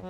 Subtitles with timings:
[0.00, 0.08] Heil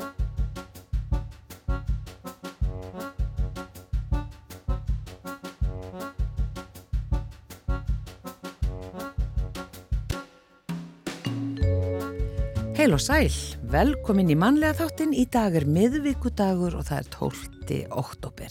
[12.95, 13.27] og sæl,
[13.67, 15.11] velkomin í mannlega þáttin.
[15.11, 17.91] Í dag er miðvíkudagur og það er 12.
[17.91, 18.47] oktober.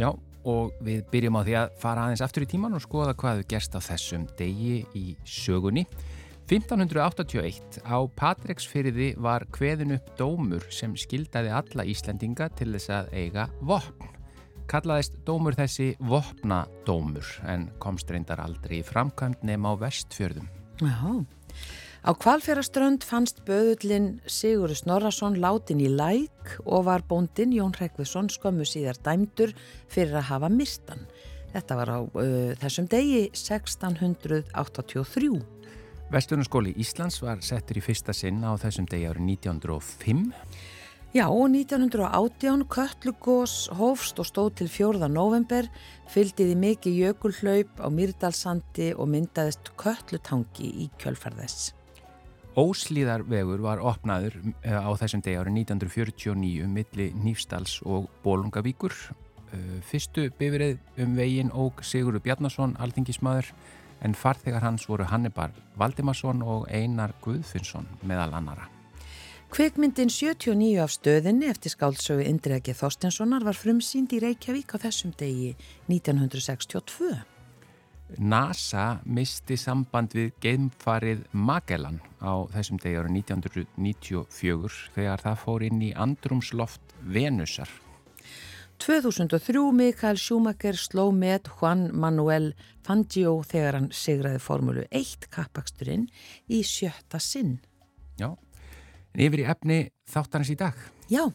[0.00, 0.08] Já,
[0.48, 3.50] og við byrjum á því að fara aðeins aftur í tíman og skoða hvað við
[3.52, 5.84] gerst á þessum degi í sögunni.
[6.52, 13.46] 1581 á Patreksfyrði var hveðin upp dómur sem skildaði alla Íslandinga til þess að eiga
[13.64, 14.10] vopn.
[14.68, 20.44] Kallaðist dómur þessi vopnadómur en komst reyndar aldrei í framkvæmd nema á vestfjörðum.
[20.84, 21.24] Já,
[22.02, 28.66] Á kvalfjaraströnd fannst böðullin Sigurður Snorrason látin í læk og var bóndin Jón Rekvisson skömmu
[28.68, 29.54] síðar dæmdur
[29.88, 31.06] fyrir að hafa mistan.
[31.54, 35.61] Þetta var á uh, þessum degi 1683.
[36.12, 40.26] Vestunarskóli Íslands var settur í fyrsta sinn á þessum degi árið 1905.
[41.16, 45.08] Já, og 1918 Köllugós hófst og stóð til 4.
[45.08, 45.70] november,
[46.12, 51.72] fylgdiði mikið jökulhlaup á Myrdalsandi og myndaðist Köllutangi í kjölfarðess.
[52.60, 58.92] Óslíðarvegur var opnaður eh, á þessum degi árið 1949 milli Nýfstals og Bólungavíkur.
[59.56, 63.48] Eh, fyrstu bifrið um vegin óg Sigurður Bjarnason, alþingismadur,
[64.02, 68.68] en farþegar hans voru Hannibar Valdimarsson og Einar Guðfinnsson meðal annara.
[69.52, 75.52] Kvikmyndin 79 af stöðinni eftir skálsögu Indregi Þorstenssonar var frumsýnd í Reykjavík á þessum degi
[75.92, 77.12] 1962.
[78.16, 85.84] NASA misti samband við geimfarið Magellan á þessum degi árið 1994 þegar það fór inn
[85.84, 87.68] í andrumsloft Venusar.
[88.82, 92.48] 2003 Mikael Schumacher sló með Juan Manuel
[92.82, 96.08] Fangio þegar hann sigraði formúlu 1 kappaksturinn
[96.50, 97.60] í sjötta sinn.
[98.18, 98.32] Já,
[99.14, 99.78] en yfir í efni
[100.10, 100.80] þáttanins í dag.
[101.12, 101.28] Já,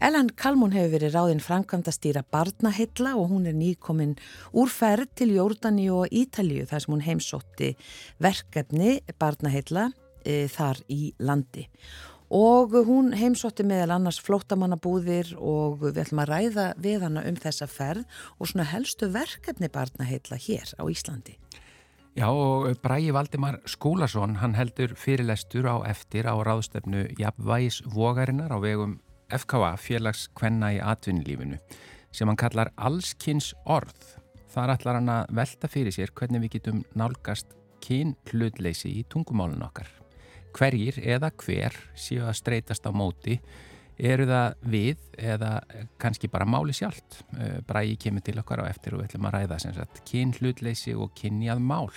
[0.00, 4.16] Ellen Kalmún hefur verið ráðinn framkvæmda stýra barnahilla og hún er nýkominn
[4.56, 7.74] úr ferð til Jórdaní og Ítalju þar sem hún heimsótti
[8.22, 9.90] verkefni barnahilla
[10.24, 11.68] e, þar í landi.
[12.32, 17.68] Og hún heimsótti meðal annars flótamannabúðir og við ætlum að ræða við hana um þessa
[17.68, 18.06] ferð
[18.38, 21.36] og svona helstu verkefni barnahilla hér á Íslandi.
[22.16, 28.60] Já og Bræi Valdimar Skúlason hann heldur fyrirlestur á eftir á ráðstöfnu Jafnvægis Vogarinnar á
[28.60, 28.98] vegum
[29.32, 31.60] FKA félags kvenna í atvinnilífinu
[32.12, 34.16] sem hann kallar allskynns orð.
[34.52, 39.64] Þar ætlar hann að velta fyrir sér hvernig við getum nálgast kyn hlutleysi í tungumálun
[39.64, 40.01] okkar.
[40.52, 43.38] Hverjir eða hver séu að streytast á móti
[44.02, 45.52] eru það við eða
[46.00, 47.22] kannski bara máli sjálft.
[47.38, 50.34] Eh, Bræi kemur til okkar á eftir og við ætlum að ræða sem sagt kyn
[50.38, 51.90] hlutleysi og kynjað mál.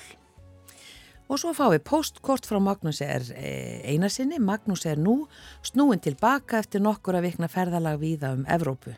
[1.26, 4.38] Og svo fáum við postkort frá Magnús er eh, einarsinni.
[4.38, 5.24] Magnús er nú
[5.66, 8.94] snúin tilbaka eftir nokkur að vikna ferðalag viða um Evrópu.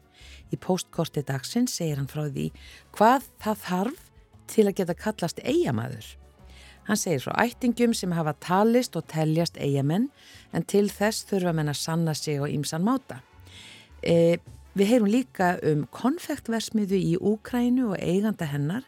[0.51, 2.49] Í postkorti dagsins segir hann frá því
[2.97, 4.03] hvað það þarf
[4.51, 6.09] til að geta kallast eigamæður.
[6.87, 10.07] Hann segir frá ættingum sem hafa talist og teljast eigamenn
[10.55, 13.19] en til þess þurfa menn að sanna sig á ímsan máta.
[13.99, 14.37] E,
[14.77, 18.87] við heyrum líka um konfektversmiðu í Úkrænu og eiganda hennar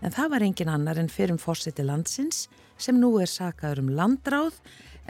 [0.00, 2.46] en það var engin annar en fyrir um fórseti landsins
[2.78, 4.60] sem nú er sakaður um landráð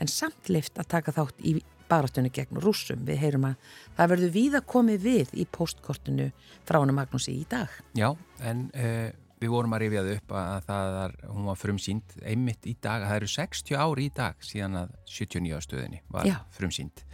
[0.00, 1.59] en samt lift að taka þátt í
[1.91, 3.03] baratunni gegn rúsum.
[3.05, 6.31] Við heyrum að það verður víða komið við í postkortinu
[6.65, 7.73] frá hann Magnúsi í dag.
[7.99, 8.15] Já,
[8.47, 12.75] en uh, við vorum að rifjað upp að það er, hún var frumsýnd einmitt í
[12.77, 16.37] dag, það eru 60 ári í dag síðan að 79 stöðinni var Já.
[16.56, 17.05] frumsýnd.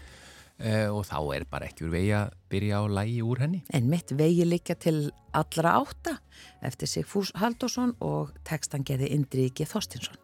[0.56, 3.60] Uh, og þá er bara ekki úr vegi að byrja á lægi úr henni.
[3.76, 6.16] En mitt vegi líka til allra átta
[6.64, 10.16] eftir Sigfús Haldásson og tekstan geði Indriki Þorstinsson.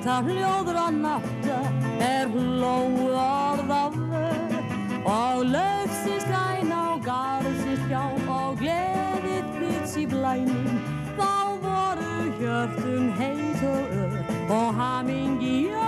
[0.00, 1.56] Leita hljóður að natta
[2.00, 10.06] er hlóð orð af þau Og lögsins græn á garðsins hjá og gleðið byrts í
[10.08, 10.80] blænin
[11.20, 11.36] Þá
[11.66, 14.16] voru hjörtum heit og ör
[14.56, 15.79] og hamingi jörg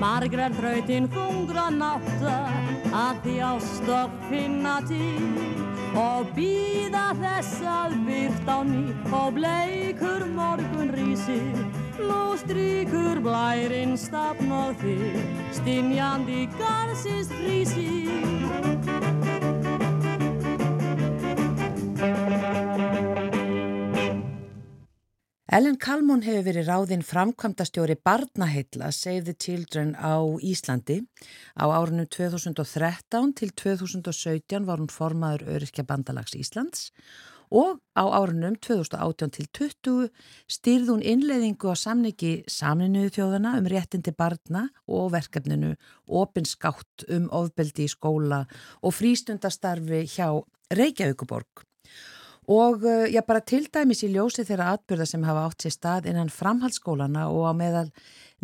[0.00, 2.36] margrar þrautinn þungra náta
[2.94, 5.54] að því ást og finna til
[5.98, 8.84] og býða þess að byrt á ný
[9.14, 11.60] og bleikur morgun rísir
[12.02, 15.20] nú strykur blærin stafn og þig
[15.60, 18.03] stinjandi garsins frísir
[25.54, 30.96] Ellen Kalmón hefur verið ráðinn framkvæmdastjóri Barnaheilla Save the Children á Íslandi.
[31.54, 36.88] Á árunum 2013 til 2017 var hún formaður Öryrkja bandalags Íslands
[37.54, 40.08] og á árunum 2018 til 20
[40.50, 45.76] stýrði hún innleiðingu á samningi samninuðu þjóðana um réttindi barna og verkefninu
[46.10, 48.42] opinskátt um ofbeldi í skóla
[48.82, 50.34] og frístundastarfi hjá
[50.74, 51.62] Reykjavíkuborg.
[52.50, 56.08] Og uh, já, bara til dæmis í ljósi þeirra atbyrða sem hafa átt sér stað
[56.12, 57.88] innan framhaldsskólana og á meðal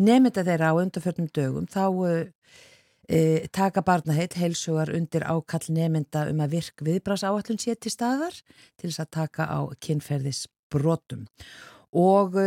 [0.01, 2.25] nefnda þeirra á undarförnum dögum, þá uh,
[3.51, 8.37] taka barnaheit heilsugar undir ákall nefnda um að virk viðbrás áallun sé til staðar
[8.79, 11.27] til þess að taka á kynferðisbrotum.
[11.91, 12.37] Og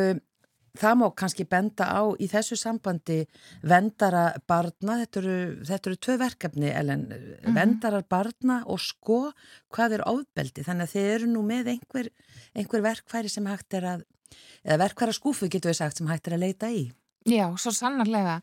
[0.78, 3.20] það má kannski benda á í þessu sambandi
[3.62, 5.36] vendara barna, þetta eru,
[5.68, 7.54] þetta eru tvö verkefni, Ellen, mm -hmm.
[7.54, 9.32] vendarar barna og sko
[9.70, 12.10] hvað er ofbeldi, þannig að þið eru nú með einhver,
[12.54, 14.04] einhver verkfæri sem hægt er að,
[14.64, 16.90] eða verkfæra skúfu getur við sagt sem hægt er að leita í.
[17.24, 18.40] Já, svo sannarlega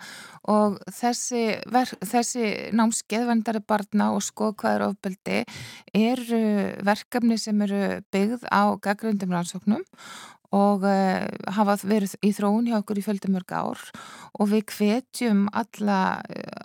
[0.49, 1.61] og þessi,
[2.01, 5.43] þessi námskeðvendari barna og sko hvað er ofbeldi
[5.93, 6.41] eru
[6.81, 9.85] verkefni sem eru byggð á gaggrindum rannsóknum
[10.51, 13.85] og uh, hafa verið í þróun hjá okkur í fjöldamörg ár
[14.39, 16.21] og við hvetjum alla,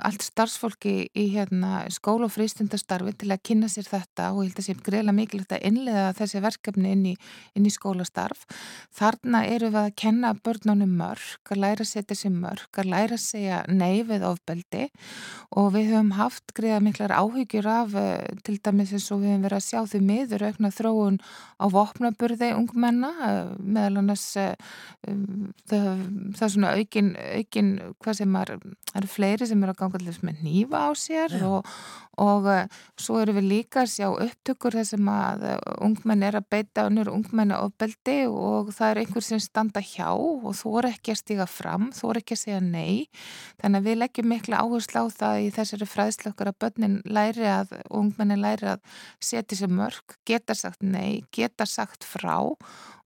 [0.06, 4.60] allt starfsfólki í hérna, skóla og frístundastarfi til að kynna sér þetta og ég held
[4.62, 7.14] að sé greiðlega mikilvægt að innlega þessi verkefni inn í,
[7.58, 8.46] inn í skólastarf.
[8.96, 13.18] Þarna eru við að kenna börnunum mörg, að læra að setja sér mörg, að læra
[13.18, 14.86] að segja nei við ofbeldi
[15.56, 19.46] og við höfum haft greiða miklar áhyggjur af eh, til dæmis eins og við höfum
[19.48, 21.20] verið að sjá því miður aukna þróun
[21.58, 23.12] á vopnaburði ungmenna
[23.76, 24.54] meðal annars uh,
[25.08, 25.86] um, það,
[26.46, 27.70] er svona aukin, aukin
[28.02, 28.52] hvað sem er,
[28.96, 31.50] eru fleiri sem eru að ganga allir með nýfa á sér ja.
[31.50, 31.70] og,
[32.22, 35.56] og uh, svo eru við líka að sjá upptökur þessum að uh,
[35.86, 40.50] ungmenn er að beita unnur ungmenni ofbeldi og það er einhver sem standa hjá og
[40.56, 43.06] þú er ekki að stiga fram, þú er ekki að segja nei
[43.60, 47.46] þannig að við leggjum miklu áherslu á það í þessari fræðslu okkar að börnin læri
[47.50, 48.82] að, ungmenni læri að
[49.22, 52.36] setja sér mörg, geta sagt nei, geta sagt frá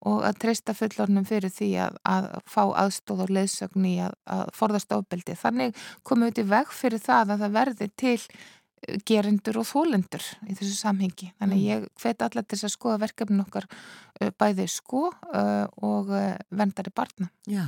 [0.01, 4.49] og að treysta fullornum fyrir því að, að fá aðstóð og leðsögn í að, að
[4.57, 5.37] forðast ofbeldi.
[5.39, 10.27] Þannig komum við til veg fyrir það að það verði til eh, gerindur og þólendur
[10.47, 11.31] í þessu samhengi.
[11.41, 11.67] Þannig mm.
[11.71, 16.13] ég hveti allar til að skoða verkefnin okkar eh, bæði sko uh, og
[16.49, 17.31] vendari barna.
[17.49, 17.65] Já,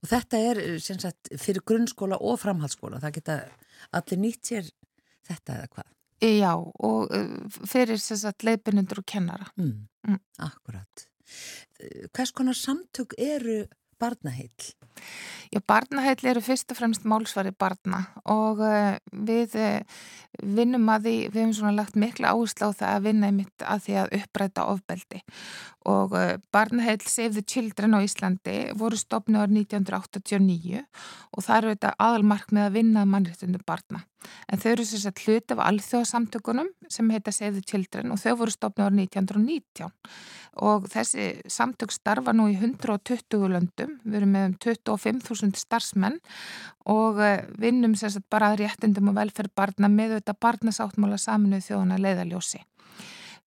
[0.00, 3.02] og þetta er sagt, fyrir grunnskóla og framhaldsskóla.
[3.02, 3.42] Það geta
[3.96, 4.72] allir nýtt sér
[5.26, 5.92] þetta eða hvað?
[6.24, 7.10] Já, og
[7.68, 8.00] fyrir
[8.46, 9.50] leipinundur og kennara.
[9.60, 9.84] Mm.
[10.08, 10.22] Mm.
[10.38, 11.08] Akkurat.
[12.14, 13.64] Hvers konar samtök eru
[14.00, 14.72] barnaheill?
[15.52, 20.00] Já, barnaheill eru fyrst og fremst málsvari barna og uh, við uh,
[20.42, 23.84] vinnum að því, við hefum svona lagt mikla áherslu á það að vinna einmitt að
[23.86, 25.22] því að uppræta ofbeldi
[25.86, 31.74] og uh, barnaheill Save the Children á Íslandi voru stopnið árið 1989 og það eru
[31.74, 34.02] þetta aðalmark með að vinna mannréttundu barna.
[34.50, 38.32] En þau eru þess að hluta af alþjóðasamtökunum sem heita Save the Children og þau
[38.42, 39.94] voru stopnið árið 1919
[40.66, 46.16] og þessi samtök starfa nú í 120 löndum, við erum með um 25.000 starfsmenn
[46.88, 52.00] og eh, vinnum sérstaklega bara að réttindum og velferð barna með þetta barnasáttmála saminuð þjóðana
[52.00, 52.62] leiðaljósi.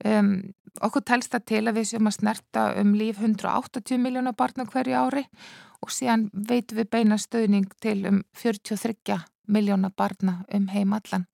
[0.06, 4.68] Um, okkur telst það til að við séum að snerta um líf 180 miljónar barna
[4.70, 5.26] hverju ári
[5.84, 11.26] og síðan veitum við beina stöðning til um 43 miljóna barna um heim allan.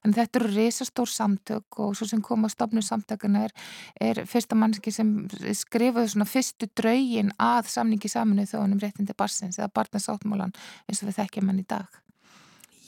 [0.00, 3.54] Þannig þetta eru risastór samtök og svo sem kom á stopnu samtökuna er,
[4.00, 5.12] er fyrsta mannski sem
[5.60, 10.54] skrifaði svona fyrstu draugin að samningi saminu þóðunum réttindi barsins eða barnasáttmálan
[10.88, 12.00] eins og við þekkjum hann í dag.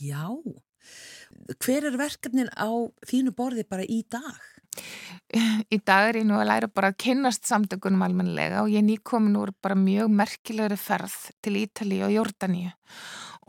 [0.01, 0.25] Já,
[1.61, 2.71] hver er verkefnin á
[3.11, 4.41] þínu borði bara í dag?
[5.71, 9.39] Í dag er ég nú að læra bara að kynnast samtökunum almenlega og ég nýkomin
[9.39, 12.73] úr bara mjög merkilegri ferð til Ítali og Jórdaníu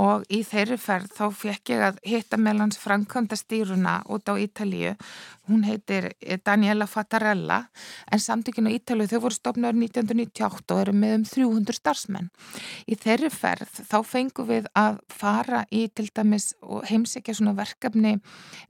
[0.02, 4.96] og í þeirri ferð þá fekk ég að hitta meðlans framkvæmda stýruna út á Ítalíu.
[5.52, 6.14] Hún heitir
[6.46, 7.66] Daniela Fattarella
[8.12, 12.30] en samtökinu Ítalíu þau voru stopnaður 1998 og eru með um 300 starfsmenn.
[12.88, 18.18] Í þeirri ferð þá fengum við að fara í til dæmis og heimsækja svona verkefni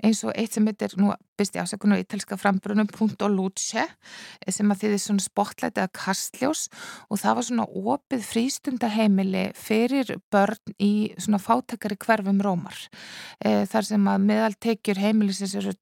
[0.02, 3.88] eins og eitt sem heitir nú byrst í afsökun og ítalska frambrunum Punto Luce
[4.52, 6.68] sem að þið er svona spotlight eða kastljós
[7.10, 12.78] og það var svona opið frístundaheimili fyrir börn í svona fátakari hverfum rómar
[13.40, 15.74] e, þar sem að meðaltekjur heimilisins eru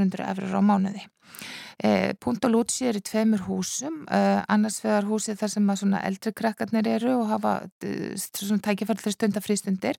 [0.00, 1.02] 200-400 eurur á mánuði.
[1.80, 6.86] Eh, Punta Lútsi er í tveimur húsum, eh, annars vegar húsi þar sem eldri krakkarnir
[6.86, 8.12] eru og hafa eh,
[8.60, 9.96] tækifært fyrir stundafrístundir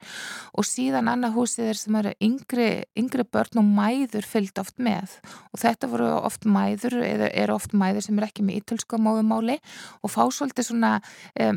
[0.53, 5.17] og síðan annað húsi þar sem eru yngri, yngri börn og mæður fyllt oft með.
[5.53, 9.57] Og þetta voru oft mæður eða eru oft mæður sem er ekki með ítölska móðumáli
[10.03, 10.93] og fá svolítið svona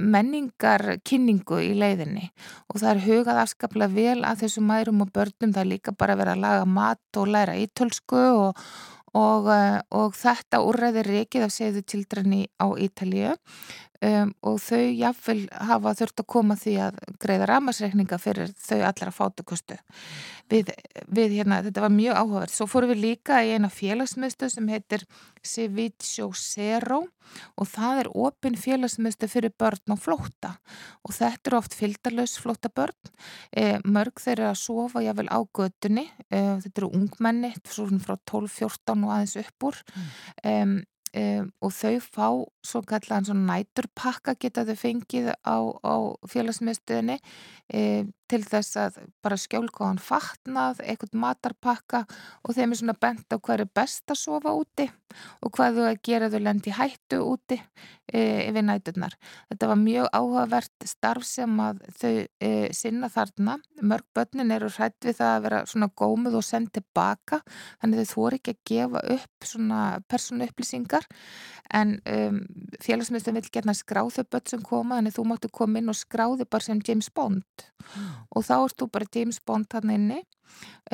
[0.00, 2.30] menningar kynningu í leiðinni.
[2.72, 6.16] Og það er hugað afskaplega vel að þessu mærum og börnum það er líka bara
[6.16, 8.64] að vera að laga mat og læra ítölsku og
[9.14, 13.34] og, eh, og þetta úrræði reikið af segðu tildræni á Ítalíu
[14.04, 19.12] um, og þau jáfnvel hafa þurft að koma því að greiða ramasreikninga fyrir þau allra
[19.14, 19.78] fátukustu.
[20.52, 20.70] Við,
[21.08, 22.52] við hérna, þetta var mjög áhugavert.
[22.52, 25.06] Svo fórum við líka í eina félagsmyndstöð sem heitir
[25.44, 27.00] Civiccio Zero
[27.56, 30.52] og það er opin félagsmyndstöð fyrir börn og flótta
[31.00, 33.12] og þetta eru oft fylgdarlaus flótta börn.
[33.56, 36.08] E, mörg þeir eru að sofa jáfnvel á gödunni.
[36.28, 39.80] E, þetta eru ungmenni, frá 12-14 og aðeins uppur.
[39.94, 40.10] Mm.
[40.44, 40.84] E,
[41.14, 42.28] Um, og þau fá
[42.66, 45.94] svo kallan næturpakka geta þau fengið á, á
[46.26, 47.20] félagsmiðstöðinni.
[47.70, 52.04] Um, til þess að bara skjálkóðan fatnað, eitthvað matarpakka
[52.42, 54.88] og þeim er svona bent á hvað er best að sofa úti
[55.44, 59.14] og hvað þau að gera þau lendi hættu úti e, yfir næturnar.
[59.52, 63.58] Þetta var mjög áhugavert starf sem að þau e, sinna þarna.
[63.82, 67.40] Mörg börnin eru hrætt við það að vera svona gómið og senda tilbaka
[67.82, 71.06] þannig þau þóri ekki að gefa upp svona persónu upplýsingar
[71.74, 72.40] en um,
[72.82, 76.66] félagsmyndstum vil gerna skráðu börn sem koma þannig þú máttu koma inn og skráðu bara
[76.66, 78.13] sem James Bond mm.
[78.34, 80.22] Og þá erst þú bara James Bond hann inni.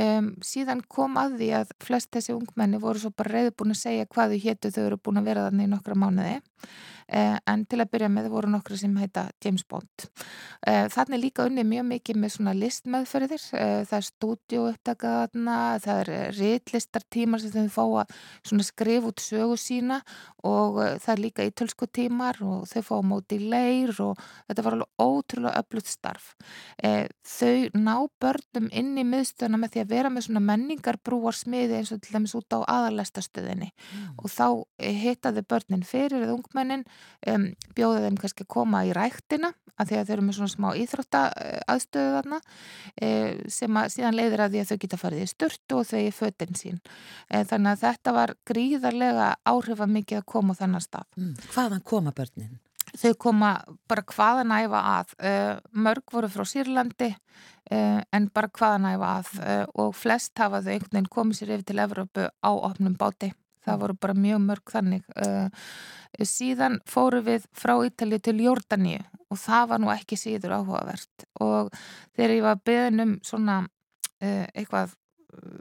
[0.00, 4.09] Um, síðan kom að því að flest þessi ungmenni voru svo bara reyðbúin að segja
[4.09, 6.37] hvað þau héttu þau eru búin að vera þannig í nokkra mánuði
[7.11, 10.07] en til að byrja með voru nokkru sem heita James Bond.
[10.67, 16.11] Eh, Þannig líka unni mjög mikið með svona listmeðferðir, eh, það er stúdióupptakaðna, það er
[16.38, 20.00] riðlistartímar sem þau fá að skrifa út sögu sína
[20.45, 24.76] og það er líka ítölsku tímar og þau fá móti í leir og þetta var
[24.76, 26.35] alveg ótrúlega öflugt starf.
[26.81, 31.93] Þau ná börnum inn í miðstöðuna með því að vera með svona menningarbrúar smiði eins
[31.93, 34.09] og til dæmis út á aðalæstastöðinni mm.
[34.19, 34.47] og þá
[34.79, 36.85] hittaði börnin fyrir eða ungmennin
[37.33, 40.52] um, bjóða þeim kannski að koma í ræktina að því að þau eru með svona
[40.54, 41.21] smá íþrótta
[41.73, 42.38] aðstöðu þarna
[43.00, 43.11] e,
[43.52, 46.11] sem að síðan leiðir að því að þau geta farið í styrtu og þau í
[46.14, 46.80] fötinn sín.
[47.28, 51.09] E, þannig að þetta var gríðarlega áhrifa mikið að koma á þannan stað.
[51.16, 51.33] Mm.
[51.54, 52.59] Hvaðan koma börnin?
[52.90, 53.50] Þau koma
[53.88, 55.12] bara hvaðan æfa að.
[55.23, 55.35] E,
[55.87, 57.12] mörg voru frá Sýrlandi
[57.71, 61.83] en bara hvaðan æfa að og flest hafa þau einhvern veginn komið sér yfir til
[61.85, 63.30] Evrópu á opnum báti
[63.67, 65.05] það voru bara mjög mörg þannig.
[65.17, 65.49] Uh,
[66.26, 71.29] síðan fóru við frá Ítali til Jórdaníu og það var nú ekki síður áhugavert.
[71.45, 71.71] Og
[72.17, 74.97] þegar ég var beðin um svona uh, eitthvað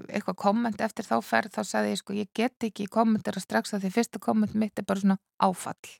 [0.10, 3.86] eitthvað komment eftir þá ferð þá sagði ég sko ég get ekki kommentera strax að
[3.86, 5.94] því fyrsta komment mitt er bara svona áfall.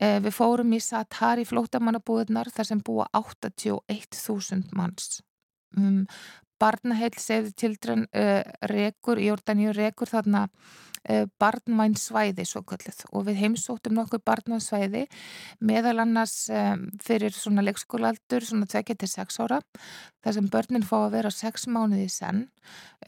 [0.00, 5.20] Eh, við fórum í Satari flótamannabúðunar þar sem búa 81.000 manns.
[5.78, 6.06] Um,
[6.60, 10.89] barnaheil segði tildrun uh, rekur, Jórdaníu rekur þarna Eh,
[11.40, 15.06] barnvæn svæði svo kallið og við heimsóttum nokkuð barnvæn svæði
[15.64, 16.44] meðal annars
[17.00, 19.62] fyrir svona leikskólaldur svona 26 ára
[20.24, 22.46] þar sem börnin fá að vera 6 mánuði senn.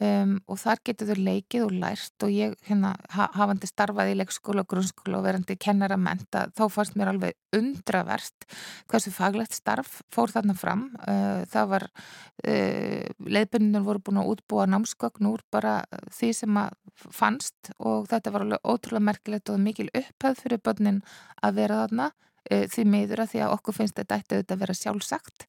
[0.01, 4.15] Um, og þar getur þau leikið og lært og ég hérna ha hafandi starfað í
[4.17, 8.47] leikskóla og grunnskóla og verandi kennarament þá fannst mér alveg undravert
[8.89, 10.87] hversu faglegt starf fór þarna fram.
[11.05, 16.73] Uh, það var uh, leiðbundinur voru búin að útbúa námsgögn úr bara því sem að
[17.13, 21.01] fannst og þetta var alveg ótrúlega merkilegt og mikil upphæð fyrir börnin
[21.43, 22.11] að vera þarna
[22.49, 25.47] því miður að því að okkur finnst þetta ætti auðvitað að vera sjálfsagt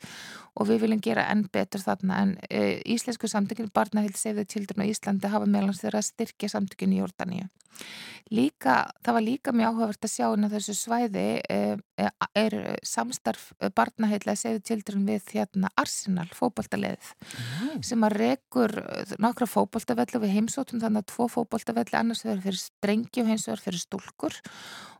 [0.55, 4.91] og við viljum gera enn betur þarna en e, Íslensku samtökinu Barnahild the Children á
[4.91, 7.49] Íslandi hafa meðlans þeirra að styrkja samtökinu í Jórdaníu.
[8.31, 11.59] Líka, það var líka mjög áhugavert að sjá inn á þessu svæði e,
[11.99, 12.07] e
[12.39, 12.55] er
[12.87, 17.83] samstarf Barnahild Save the Children við hérna Arsenal, fókbaltaleðið mm.
[17.85, 18.77] sem að rekur
[19.19, 23.67] nokkra fókbaltavelli við heimsótum þannig að tvo fókbaltavelli annars verður fyrir strengi og hins verður
[23.67, 24.41] fyrir stúlkur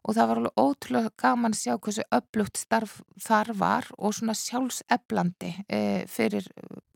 [0.05, 4.35] og það var alveg ótrúlega gaman að sjá hversu öflugt starf þar var og svona
[4.39, 6.47] sjálfseflandi e, fyrir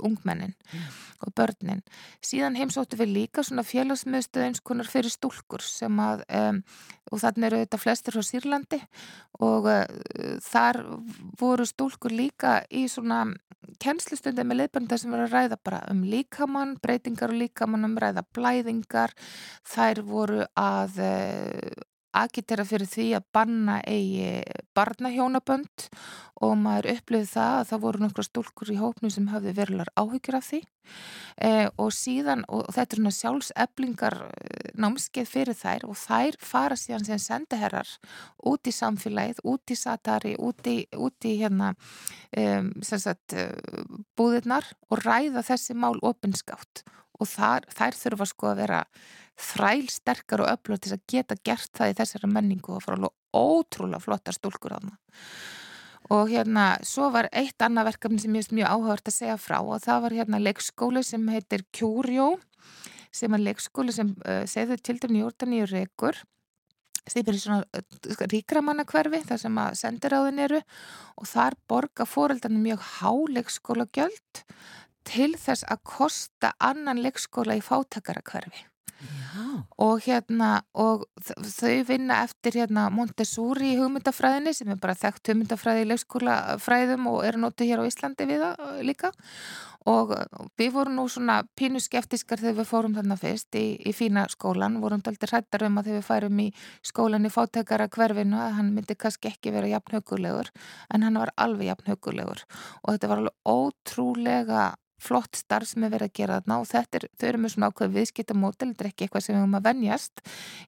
[0.04, 0.86] ungmennin mm.
[1.26, 1.82] og börnin.
[2.24, 6.44] Síðan heimsóttu við líka svona félagsmiðstöð eins konar fyrir stúlkur sem að e,
[7.12, 8.80] og þannig eru þetta flestir frá Sýrlandi
[9.44, 9.78] og e,
[10.44, 10.82] þar
[11.40, 13.26] voru stúlkur líka í svona
[13.82, 18.24] kennslustundi með leifbænda sem verður að ræða bara um líkamann, breytingar og líkamann um ræða
[18.34, 19.14] blæðingar,
[19.66, 21.12] þær voru að e,
[22.22, 24.42] agitera fyrir því að banna eigi
[24.76, 25.86] barnahjónabönd
[26.44, 30.38] og maður upplifið það að það voru nokkra stúlkur í hópnu sem hafði verulegar áhyggjur
[30.38, 30.60] af því.
[31.44, 31.50] E,
[31.82, 37.08] og síðan, og þetta er svona sjálfseflingar eh, námskeið fyrir þær og þær fara síðan
[37.08, 37.90] sem sendaherrar
[38.48, 41.74] út í samfélagið, út í satari, út í, út í hérna
[42.32, 42.46] e,
[42.86, 43.36] sagt,
[44.16, 46.86] búðirnar og ræða þessi mál opinskátt
[47.18, 48.82] og þar, þær þurfa sko að vera
[49.38, 53.38] þræl sterkar og öflur til að geta gert það í þessari menningu og fara alveg
[53.38, 54.96] ótrúlega flottar stúlkur á það
[56.14, 59.58] og hérna svo var eitt annað verkefni sem ég veist mjög áhugavert að segja frá
[59.60, 62.30] og það var hérna leikskóli sem heitir Kjúrjó
[63.14, 66.18] sem er leikskóli sem uh, segður til dæmi Jórdaníu Rekur.
[67.08, 70.60] Sem er svona uh, ríkramannakverfi þar sem að sendiráðin eru
[71.16, 74.44] og þar borga fóreldarinn mjög háleikskóla gjöld
[75.08, 78.66] til þess að kosta annan leikskóla í fátakarakverfi
[79.78, 85.88] og hérna og þau vinna eftir hérna Montessori hugmyndafræðinni sem er bara þekkt hugmyndafræði í
[85.92, 89.12] leikskólafræðum og eru nótið hér á Íslandi við það uh, líka.
[89.88, 90.10] Og
[90.58, 94.80] við vorum nú svona pínu skeftiskar þegar við fórum þarna fyrst í, í fína skólan,
[94.82, 96.48] vorum daldir hrættar um að þegar við færum í
[96.90, 100.50] skólan í fátækara hverfinu að hann myndi kannski ekki vera jafn högulegur
[100.92, 102.44] en hann var alveg jafn högulegur
[102.82, 104.66] og þetta var alveg ótrúlega
[105.02, 107.70] flott starf sem er verið að gera þarna og þetta er, þau eru með svona
[107.70, 110.22] ákveð viðskiptamódel, þetta er ekki eitthvað sem við höfum að venjast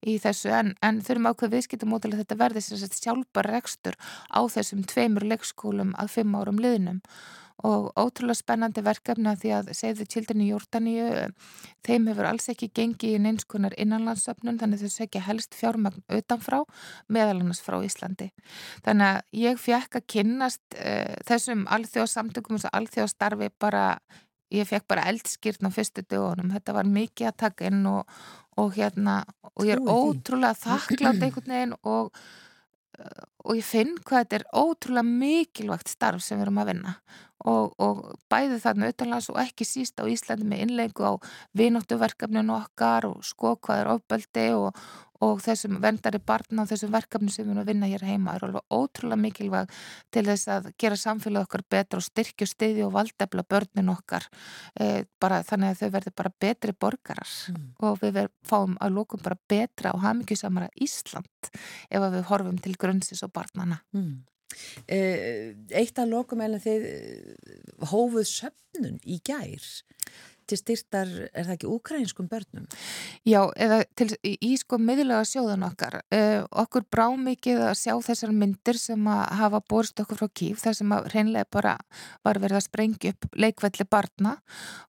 [0.06, 2.64] í þessu en, en þau eru með ákveð viðskiptamódel að þetta verði
[3.00, 3.98] sjálfbar rekstur
[4.30, 7.02] á þessum tveimur leikskólum að fimm árum liðnum
[7.66, 11.08] og ótrúlega spennandi verkefni að því að segðu tildin í Jórdaníu
[11.86, 16.62] þeim hefur alls ekki gengið í neinskonar innanlandsöfnun þannig þau segja helst fjármagn utanfrá
[17.08, 18.30] meðal annars frá Íslandi.
[18.86, 23.86] Þannig að ég fekk að kynnast uh, þessum alþjóðsamtökum og alþjóðstarfi bara
[24.50, 26.52] ég fekk bara eldskýrn á fyrstu dögunum.
[26.56, 28.20] Þetta var mikið að taka inn og,
[28.58, 29.22] og hérna
[29.54, 32.16] og ég er ótrúlega þakklátt einhvern veginn og
[33.44, 36.94] og ég finn hvað þetta er ótrúlega mikilvægt starf sem við erum að vinna.
[37.48, 41.12] Og, og bæði þarna utanlands og ekki síst á Íslandi með innleiku á
[41.56, 44.76] vinóttuverkefninu okkar og sko hvað er ofbeldi og,
[45.24, 48.44] og þessum vendari barna og þessum verkefni sem við erum að vinna hér heima er
[48.46, 49.74] alveg ótrúlega mikilvæg
[50.12, 54.28] til þess að gera samfélag okkar betra og styrkju stiði og valdefla börnin okkar.
[54.76, 57.34] E, bara þannig að þau verður bara betri borgarar.
[57.50, 57.66] Mm.
[57.84, 61.50] og við fáum að lókum bara betra og hafmyggjusamara Ísland
[61.90, 64.18] ef við horfum til grunnsis og barnana mm.
[64.90, 66.86] Eitt af lókum er að þið
[67.92, 69.68] hófuð söfnun í gær
[70.50, 72.66] til styrtar, er það ekki úkrænskum börnum?
[73.28, 77.94] Já, eða til, í, í sko miðlega sjóðan okkar uh, okkur brá mikið að sjá
[78.10, 81.76] þessar myndir sem að hafa borst okkur frá kýf þar sem að reynlega bara
[82.26, 84.36] var verið að sprengja upp leikvelli barna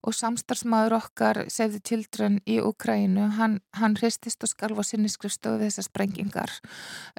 [0.02, 5.66] og samstarfsmaður okkar the Children í Úkrænu hann, hann hristist og skalv á sinni skrifstöðu
[5.66, 6.52] þessar sprengingar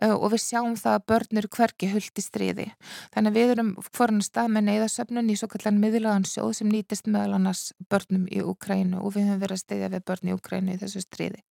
[0.04, 2.68] uh, og við sjáum það að börn eru hverki huld í stríði.
[3.14, 7.10] Þannig að við erum foran stað með neyðasöfnun í svo kallan miðlagan sjóð sem nýtist
[7.10, 10.74] meðal annars börnum í Ukrænu og við höfum verið að steyðja við börn í Ukrænu
[10.74, 11.42] í þessu stríði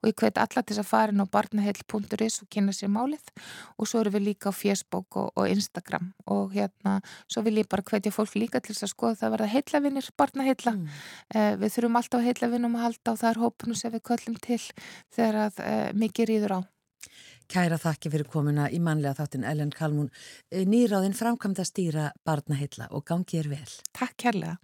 [0.00, 3.32] og ég hveit alla til að fara inn á barnaheil.is og kynna sér málið
[3.76, 7.70] og svo eru við líka á Facebook og, og Instagram og hérna svo vil ég
[7.70, 11.00] bara hvetja fólk líka til að skoða það að verða heitlavinir barnaheila mm.
[11.34, 14.62] eh, við þurfum alltaf heitlavinum að halda og það er hópinu sem við köllum til
[15.14, 16.60] þegar að eh, mikið rýður á
[17.52, 20.08] Kæra þakki fyrir komuna í manlega þáttin Ellen Kalmún.
[20.48, 23.72] Eh, nýráðin framkvæmd að stýra barnaheilla og gangi er vel.
[23.92, 24.56] Takk kærlega.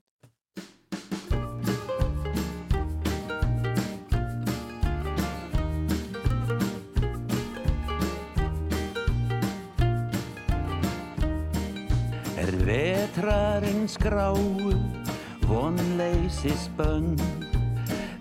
[12.49, 14.73] Er vetrarins gráu,
[15.45, 17.19] vonleisis bönn,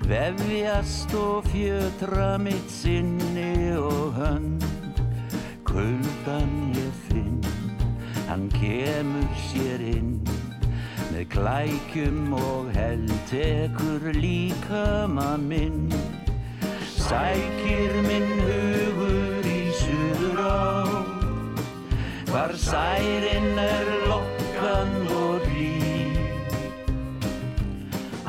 [0.04, 4.64] vefjast og fjötra mitt sinni og hönd.
[5.64, 7.40] kuldan ég finn
[8.28, 10.20] Hann kemur sér inn.
[11.14, 15.88] Með klækjum og heldtekur líka mann minn.
[16.84, 19.07] Sækir minn hugur
[22.38, 26.52] Hvar særin er lokkan og líf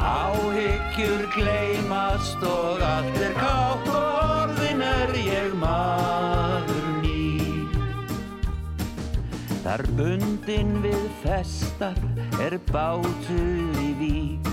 [0.00, 7.26] Áhyggjur gleymast og allt er kátt og orðin er ég maður ný
[9.66, 12.00] Þar bundin við festar
[12.40, 14.48] er bátur í vík.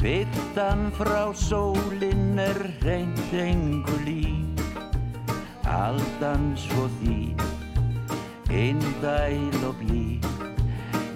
[0.00, 4.64] Vittan frá sólinn er reynd engu lík.
[5.68, 7.45] Aldan svo þýr,
[8.50, 10.26] indæl og blík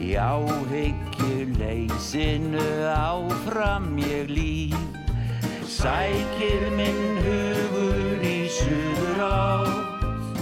[0.00, 4.80] Í áhyggju leysinu áfram ég líf
[5.70, 10.40] Sækir minn hugur í suður átt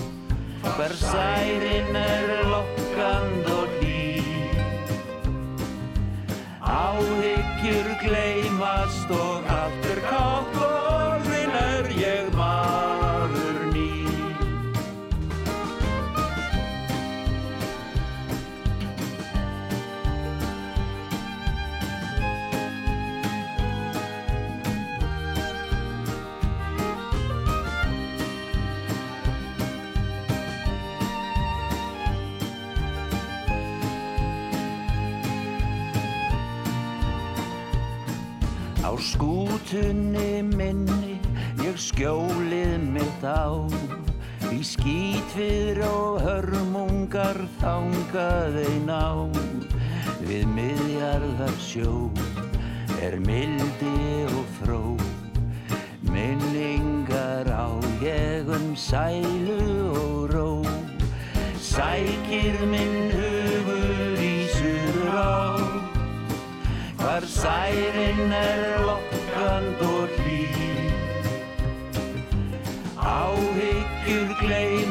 [0.79, 4.57] Hver særin er lokkand og líf
[6.63, 10.78] Áhyggjur gleymast og allt er kátt og
[39.03, 41.19] skútunni minni
[41.63, 43.63] ég skjólið mitt á.
[44.49, 49.29] Í skítfyr og hörmungar þangað ein á
[50.25, 52.11] Við miðjarðar sjó
[53.05, 54.83] er mildi og fró.
[56.09, 57.71] Minningar á
[58.03, 59.61] ég um sælu
[59.95, 60.51] og ró.
[61.61, 63.28] Sækir minn hugur
[67.19, 70.93] Hvar særin er lokkand og hlýr
[72.97, 74.88] Áhyggjur gleymast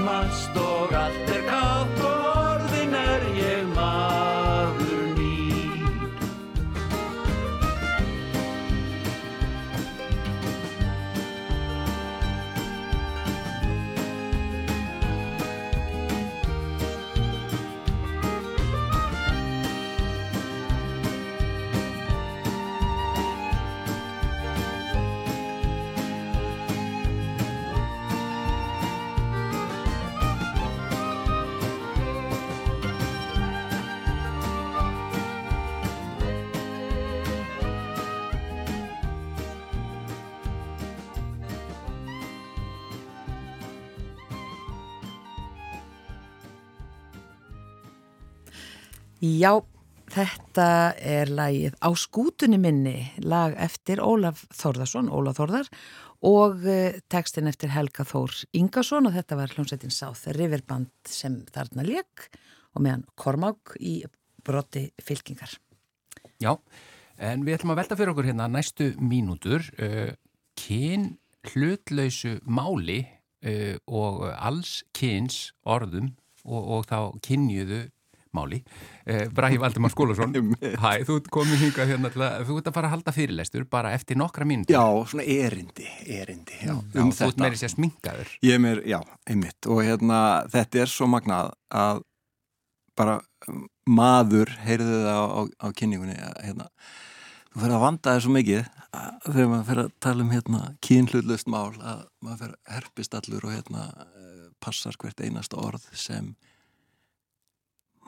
[49.18, 49.64] Já,
[50.14, 55.72] þetta er lagið Á skútunni minni, lag eftir Ólaf Þórðarsson, Ólaf Þórðar
[56.28, 61.86] og eh, textin eftir Helga Þór Ingarsson og þetta var hljómsveitin South Riverband sem þarna
[61.88, 62.28] leik
[62.78, 64.04] og meðan Kormák í
[64.46, 65.58] brotti fylkingar.
[66.38, 66.54] Já,
[67.18, 70.14] en við ætlum að velta fyrir okkur hérna næstu mínútur uh,
[70.62, 71.16] kyn
[71.50, 76.14] hlutlausu máli uh, og alls kyns orðum
[76.46, 77.88] og, og þá kynjuðu
[78.36, 78.60] máli.
[79.08, 80.36] Uh, Bræði Valdimar Skólason,
[80.84, 83.68] hæ, þú ert komin hingað hérna til að, þú ert að fara að halda fyrirlestur
[83.72, 84.76] bara eftir nokkra mínútur.
[84.76, 85.88] Já, svona erindi,
[86.18, 87.46] erindi, já, Já, um þú ert þetta.
[87.46, 88.36] meiri sér sminkaður.
[88.48, 90.22] Ég er já, einmitt og hérna,
[90.54, 92.04] þetta er svo magnað að
[92.98, 96.66] bara um, maður, heyrðu það á, á, á kynningunni hérna,
[97.54, 98.64] þú fyrir að vanda þér svo mikið
[98.98, 103.18] að, þegar maður fyrir að tala um hérna kynhlutlust mál að maður fyrir að herpist
[103.20, 106.34] allur og hérna eh, passar hvert einasta orð sem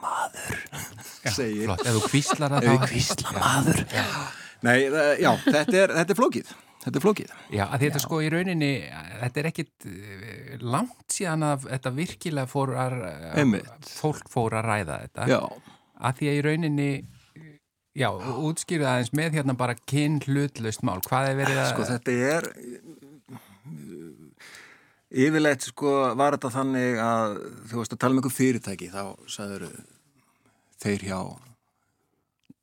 [0.04, 1.70] maður segir.
[1.76, 3.84] Ef þú kvíslar það ég þá- hvísla Já, maður.
[3.94, 4.06] Já,
[4.60, 6.50] Nei, það, já, þetta er, þetta er flókið.
[6.80, 7.32] Þetta er flókið.
[7.56, 8.72] Já að þetta sko í rauninni,
[9.20, 12.98] þetta er ekkit eh, langt síðan að þetta virkilega fór að,
[13.88, 15.40] fólk fór að ræða þetta.
[16.00, 16.90] Að því að í rauninni
[18.00, 22.18] já, útskýrðu aðeins með hérna bara kyn hlutlaust mál, hvað er verið að sko þetta
[22.34, 22.50] er
[25.10, 27.38] yfirleitt sko var þetta þannig að
[27.72, 29.70] þú veist að tala um einhver fyrirtæki þá sagður
[30.84, 31.20] þeir hjá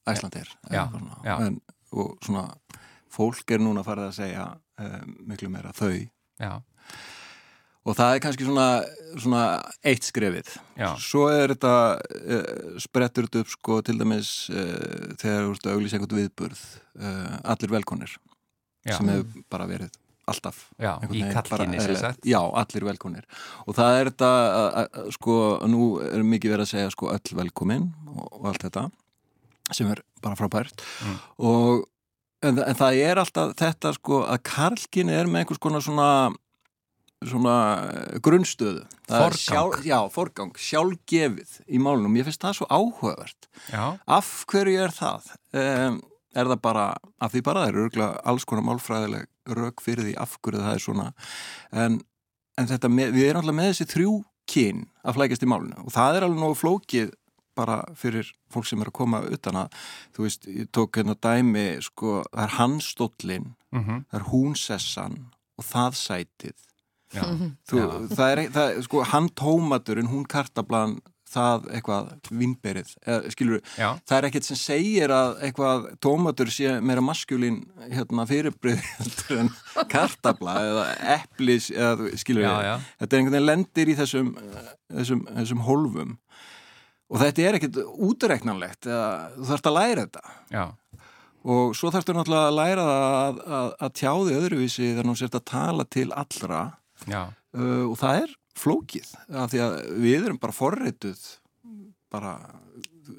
[0.07, 0.85] Æslandir Já,
[1.27, 1.35] já.
[1.43, 1.59] en,
[1.91, 2.47] og svona
[3.11, 4.47] fólk er núna farið að segja
[4.79, 6.53] um, miklu meira þau já,
[7.87, 8.69] og það er kannski svona,
[9.17, 9.43] svona
[9.87, 10.93] eitt skrefið Já.
[11.03, 15.75] svo er þetta uh, sprettur þetta upp sko til dæmis uh, þegar þú ert að
[15.77, 16.65] auglýsa einhvern viðburð
[17.03, 18.15] uh, allir velkonir
[18.87, 18.99] Já.
[19.01, 21.21] sem hefur bara verið alltaf Já, í
[22.01, 22.25] sagt.
[22.27, 23.25] Já, allir velkomnir
[23.67, 25.37] og það er þetta, að- að- sko,
[25.71, 28.87] nú er mikið verið að segja sko öll velkomin og, og allt þetta
[29.73, 31.19] sem er bara frábært Mm.
[31.39, 31.87] og
[32.43, 36.11] en, en það er alltaf þetta sko að karlkyn er með einhvers konar svona
[37.27, 37.55] svona
[37.89, 39.39] eh, grunnstöðu Forgang.
[39.41, 44.93] sjálf, já, forgang, sjálfgefið í málunum, ég finnst það svo áhugavert Já, af hverju er
[44.95, 45.31] það?
[45.57, 45.97] Um,
[46.37, 46.87] er það bara,
[47.23, 50.75] af því bara það eru örgulega alls konar málfræðileg rök fyrir því af hverju það
[50.79, 51.07] er svona.
[51.73, 52.01] En,
[52.61, 54.17] en þetta, með, við erum alltaf með þessi þrjú
[54.51, 57.15] kyn að flækjast í málunu og það er alveg nógu flókið
[57.57, 59.77] bara fyrir fólk sem er að koma utan að,
[60.15, 65.19] þú veist, ég tók hérna dæmi, sko, það er hannstóllin mhm, það er húnsessan
[65.57, 66.57] og það sætið.
[67.15, 67.23] Já,
[67.71, 67.87] Þú, Já.
[68.19, 70.99] það er, það, sko, hann tómaturinn, hún kartablan
[71.37, 72.93] það eitthvað vinnberið,
[73.35, 78.85] skilur það er ekkert sem segir að eitthvað tómatur sé meira maskjúlin hérna fyrirbrið
[79.41, 79.53] en
[79.93, 84.33] kartabla eða eplis eða skilur já, já, þetta er einhvern veginn lendir í þessum,
[84.93, 86.17] þessum, þessum hólfum.
[87.07, 90.37] Og þetta er ekkert útreiknanlegt þú þarfst að læra þetta.
[90.51, 90.65] Já,
[91.47, 95.47] og svo þarfstu náttúrulega að læra að, að, að tjáði öðruvísi þegar hún sért að
[95.53, 96.63] tala til allra.
[97.07, 99.11] Já, uh, og það er flókið
[99.43, 101.27] af því að við erum bara forrituð
[102.13, 102.33] bara,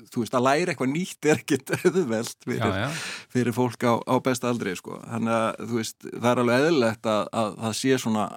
[0.09, 2.89] þú veist, að læra eitthvað nýtt er ekkit auðvelt já, fyrir, já,
[3.35, 4.97] fyrir fólk á, á besta aldri sko.
[5.03, 8.27] þannig að þú veist, það er alveg eðlilegt að, að það sé svona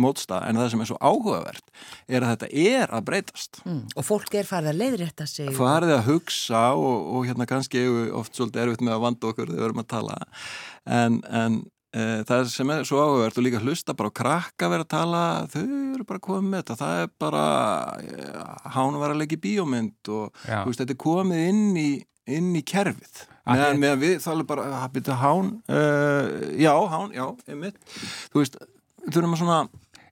[0.00, 1.66] mótsta en það sem er svo áhugavert
[2.08, 3.82] er að þetta er að breytast Mm.
[3.94, 5.50] Og fólk er farið að leiðrétta sig.
[5.54, 7.82] farið að hugsa og, og hérna kannski
[8.16, 10.16] oft svolítið erfitt með að vanda okkur þegar við erum að tala
[10.88, 11.58] en, en
[11.92, 15.64] það sem er svo áhugavert og líka hlusta bara á krakka vera að tala þau
[15.66, 16.78] eru bara komið með þetta.
[16.80, 17.44] Það er bara
[18.00, 18.30] e,
[18.76, 21.90] hán var að leggja bíómynd og veist, þetta er komið inn í,
[22.32, 23.26] inn í kerfið.
[23.42, 26.26] Meðan, meðan við þá er bara byrja hán uh,
[26.62, 27.80] já, hán, já, einmitt.
[28.30, 28.58] Þú veist,
[29.08, 29.60] þurfum að svona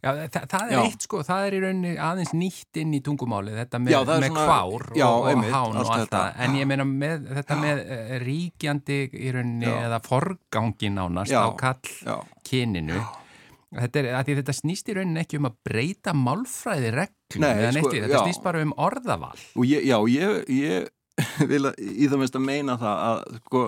[0.01, 0.81] já það, það er Já.
[0.87, 4.27] eitt sko, það er í rauninni aðeins nýtt inn í tungumálið, þetta með, Já, með
[4.27, 7.83] svona- kvár og, og einmitt, hán og allt það, en ég meina með þetta með
[7.85, 11.43] uh, ríkjandi í rauninni eða forgangi nánast Já.
[11.45, 13.01] á kall kyninu.
[13.71, 17.85] Þetta, er, þetta snýst í rauninni ekki um að breyta málfræði reglum Nei, eða neitt
[17.87, 19.37] sko, þetta snýst bara um orðaval.
[19.55, 20.89] Og ég, já, ég, ég
[21.53, 23.63] vil að, í það mest að meina það að sko,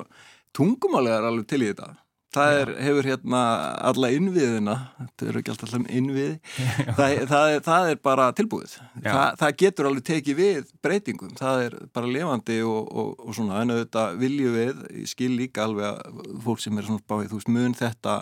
[0.56, 1.92] tungumálega er alveg til í þetta
[2.32, 3.42] það er, hefur hérna
[3.90, 6.38] alla innviðina, þetta eru ekki alltaf innviði,
[6.98, 9.10] það, það, það er bara tilbúið, Já.
[9.10, 13.60] Þa, það getur alveg tekið við breytingum, það er bara lifandi og, og, og svona,
[13.62, 17.40] en auðvitað viljum við, ég skil líka alveg að fólk sem er svona báið, þú
[17.40, 18.18] veist, mun þetta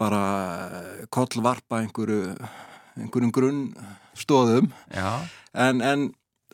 [0.00, 0.24] bara
[1.12, 2.34] kollvarpa einhverju
[3.00, 6.08] einhverjum grunnstóðum en, en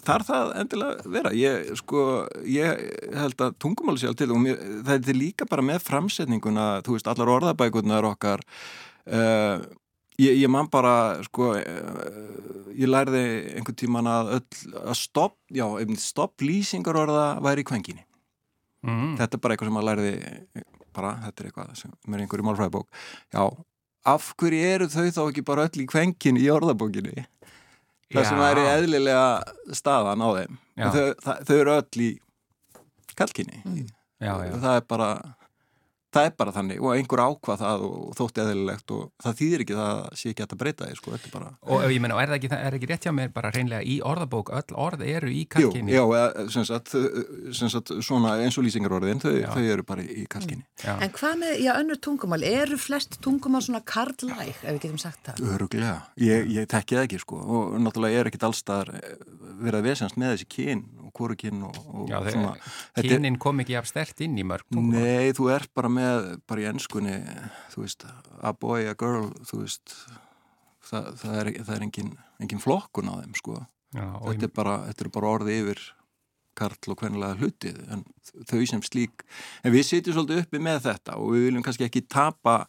[0.07, 1.33] þarf það endilega vera?
[1.37, 2.05] Ég, sko,
[2.49, 2.85] ég
[3.17, 7.11] held að tungumáli alveg til og mér, það er líka bara með framsetninguna, þú veist,
[7.11, 8.45] allar orðabækurnar okkar.
[9.07, 9.63] Uh,
[10.19, 13.23] ég, ég man bara sko, uh, ég lærði
[13.59, 15.67] einhvern tíman að öll, að stopp, já,
[16.03, 18.07] stopp lýsingar orða væri í kvenginni
[18.87, 20.13] mm, þetta er bara eitthvað sem maður lærði
[20.97, 23.01] bara, þetta er eitthvað sem er einhverju málfræðibók.
[23.35, 23.43] Já,
[24.13, 27.27] af hverju eru þau þá ekki bara öll í kvenkin í orðabókinni
[28.15, 29.27] það sem væri eðlilega
[29.77, 30.61] staðan á þeim.
[30.77, 32.11] Þau, það, þau eru öll í
[33.17, 33.63] kalkinni
[34.21, 34.53] já, já.
[34.61, 35.09] það er bara
[36.17, 39.77] það er bara þannig og einhver ákvað það og þótti eðlilegt og það þýðir ekki
[39.77, 42.23] það að sé ekki að breyta því sko, þetta er bara Og ég meina, og
[42.23, 45.31] er það ekki, er ekki rétt hjá mér bara reynlega í orðabók, öll orð eru
[45.33, 46.95] í Jú, kalkinni já, eða, sem sagt,
[47.61, 49.49] sem sagt, svona eins og lýsingarorðin, þau, Já.
[49.55, 50.65] þau eru bara í kalkinni.
[50.83, 50.95] Já.
[51.05, 55.23] En hvað með, já, önnur tungumál, eru flest tungumál svona karlæg, ef við getum sagt
[55.31, 55.45] það?
[55.57, 59.17] Öruglega, ég, ég tekki það ekki sko og náttúrulega er ekkit allstaðar eh,
[59.63, 60.85] verið að vesast með þessi kyn
[61.17, 62.55] og hvoru kyn og, og Já, svona
[63.01, 65.01] kynin kom ekki af stert inn í mörg tungumál.
[65.01, 67.17] Nei, þú ert bara með, bara í ennskunni
[67.73, 68.07] þú veist,
[68.41, 69.97] a boy, a girl þú veist
[70.87, 73.61] það, það er, það er engin, engin flokkun á þeim sko,
[73.97, 75.87] Já, þetta er bara þetta er bara orði yfir
[76.57, 78.05] karl og kvenlega hluti en
[78.49, 79.25] þau sem slík
[79.63, 82.63] en við sitjum svolítið uppi með þetta og við viljum kannski ekki tapa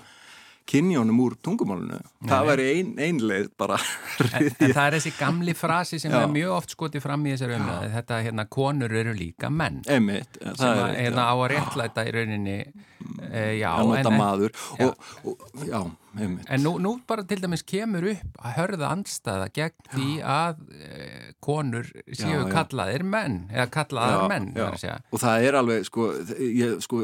[0.67, 2.47] kynjónum úr tungumálunu það nei.
[2.49, 6.19] væri ein, einleið bara en, en það er þessi gamli frasi sem Já.
[6.23, 9.79] er mjög oft skotið fram í þessari umræði, þetta hérna, konur eru líka menn.
[9.87, 12.57] Einmitt, sem það að, er hérna, á að réttlæta í rauninni
[13.31, 14.57] e, já, en, en, maður.
[14.83, 15.79] Og, og, já,
[16.23, 20.61] einmitt en nú, nú bara til dæmis kemur upp að hörða andstæða gegn því að
[20.77, 20.99] e,
[21.43, 22.51] konur séu Já, já.
[22.55, 24.67] kallaðir menn eða kallaðar menn já.
[24.81, 24.97] segja.
[25.11, 26.07] og það er alveg sko,
[26.39, 27.01] ég, sko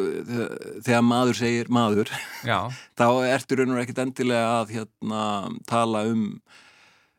[0.83, 2.11] þegar- maður segir maður
[2.47, 2.59] já,
[2.99, 5.23] þá ertu raun og ekkert endilega að hérna,
[5.69, 6.27] tala um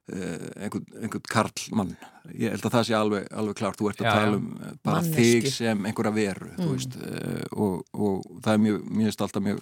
[0.08, 1.94] einhvern, einhvern karlmann.
[2.32, 3.76] Ég held að það sé alveg, alveg klart.
[3.80, 4.36] Þú ert að Já, tala já.
[4.38, 5.24] um uh, bara Manneskju.
[5.44, 9.60] þig sem einhverja veru þú veist, uh, og, og það er mjög, mjög alltaf mjög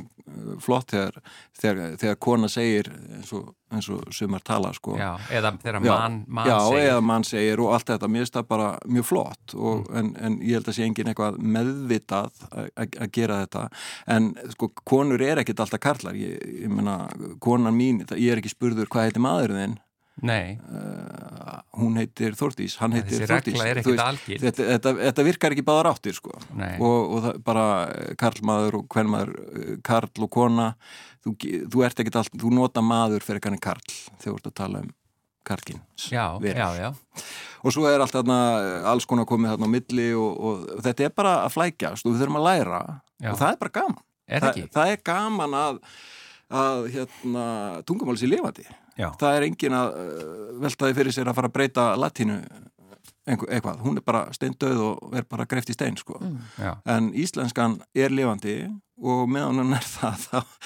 [0.63, 1.19] flott þegar,
[1.59, 4.95] þegar, þegar kona segir eins og, eins og sumar tala sko.
[4.99, 6.87] Já, eða þegar Já, mann man já, segir.
[6.93, 8.09] eða mann segir og allt þetta,
[8.49, 9.99] bara mjög flott og, Mm.
[9.99, 13.69] en, en ég held að sé engin eitthvað meðvitað að- gera þetta.
[14.07, 16.15] En sko, konur er ekkit alltaf karlar.
[16.15, 17.09] Ég, ég meina,
[17.43, 19.75] konan mín ég er ekki spurður hvað heitir maðurinn þinn?
[19.75, 19.92] Nei,
[20.61, 24.43] uh, hún heitir Þórdís, hann heitir þessi ekkit algild.
[24.45, 26.35] þetta, þetta, þetta virkar ekki báðar áttir sko.
[26.79, 30.69] Og, og það, bara eh, karlmaður og hvernmaður, eh, karl og kona
[31.25, 31.35] þú,
[31.73, 34.85] þú ert ekkit allt, þú nota maður fyrir kannan karl þegar þú ert að tala
[34.85, 34.93] um
[36.77, 36.91] já
[37.63, 38.39] og svo er allt þarna
[38.93, 42.25] alls konar komið þarna á milli og, og þetta er bara að flækjast og við
[42.25, 42.83] þurfum að læra.
[43.23, 43.31] Já.
[43.33, 44.01] og það er bara gaman.
[44.33, 44.69] Er Þa, ekki?
[44.75, 45.83] það er gaman að,
[46.63, 47.45] að hérna,
[47.89, 48.67] tungumáli sér lifandi
[48.99, 49.09] Já.
[49.21, 52.39] það er engin að uh, veltaði fyrir sér að fara að breyta latínu
[53.23, 56.17] eitthvað, hún er bara steindauð og er bara greift í stein sko.
[56.59, 58.57] Já, en íslenskan er lifandi
[58.99, 60.59] og meðan hún er það þá,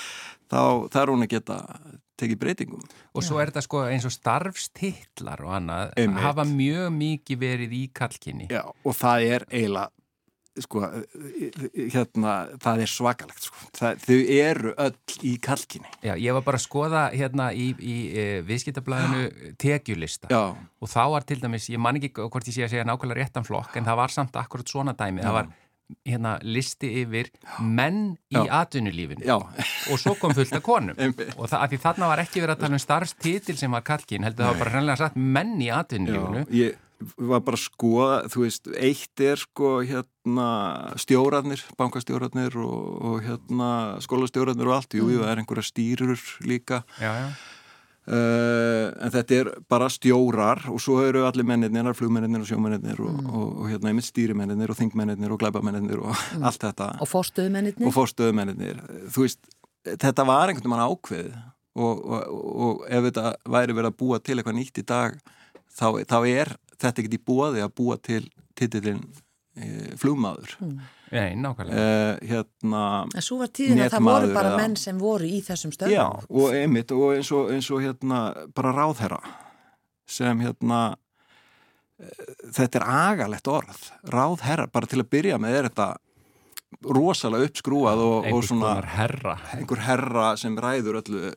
[0.49, 0.61] þá
[0.95, 1.59] þarf hún að geta
[2.17, 6.23] tekið breytingum og svo er þetta sko eins og starfstitlar og annað Einmitt.
[6.25, 9.91] hafa mjög mikið verið í kallkinni Já, og það er eiginlega
[10.65, 10.83] sko,
[11.75, 13.69] hérna, það er svakalegt sko.
[13.77, 17.97] það, þau eru öll í kalkinni Já, ég var bara að skoða hérna í, í
[18.13, 20.31] e, viðskiptablaðinu tekjulista.
[20.33, 23.25] Já, og þá var til dæmis, ég man ekki hvort ég sé að segja nákvæmlega
[23.27, 25.55] réttan flokk, en það var samt akkurat svona dæmi, það var
[26.07, 27.29] hérna listi yfir
[27.63, 28.47] menn í Já.
[28.63, 29.23] atvinnulífinu.
[29.27, 30.99] Já, og svo kom fullt af konum.
[31.39, 34.27] Og það, af því þarna var ekki verið að tala um starfstitil sem var kallkin,
[34.27, 36.83] heldur það var bara hreinlega sagt menn í já atvinnulífinu ég
[37.17, 40.49] var bara skoða, þú veist, eitt er sko hérna
[41.01, 43.69] stjórarnir, bankastjórarnir og, og hérna
[44.05, 46.83] skólastjórarnir og allt, jú, jú, það er einhverja stýrur líka.
[47.03, 47.29] Já, já,
[48.07, 53.17] Uh, en þetta er bara stjórar og svo eru allir mennirnir, flugmennirnir og sjómennirnir og,
[53.27, 56.87] og, og hérna einmitt stýrimennirnir og þingmennirnir og glæbamennirnir og allt þetta.
[57.03, 57.89] Og fórstuðumennirni?
[57.89, 58.79] og fórstöðumennir
[59.11, 59.51] þú veist,
[59.89, 64.39] þetta var einhvern veginn ákveð og, og, og ef þetta væri verið að búa til
[64.39, 65.19] eitthvað nýtt í dag
[65.67, 68.23] þá, þá er þetta ekkert í búaði að búa til
[68.57, 69.01] titillin
[69.57, 70.57] e, flugmaður.
[71.13, 71.81] Nei, nákvæmlega.
[71.81, 72.83] E, hérna
[73.15, 75.95] En svo var tíðin að það voru bara eða- menn sem voru í þessum stöðum.
[75.95, 78.23] Já, og einmitt og eins og, eins og hérna
[78.55, 79.21] bara ráðherra
[80.07, 80.81] sem hérna
[81.99, 83.87] eh, þetta er agalegt orð.
[84.13, 85.89] Ráðherra, bara til að byrja með er þetta
[86.83, 89.37] rosalega uppskrúað og, og svona herra.
[89.57, 91.31] einhver herra sem ræður öllu.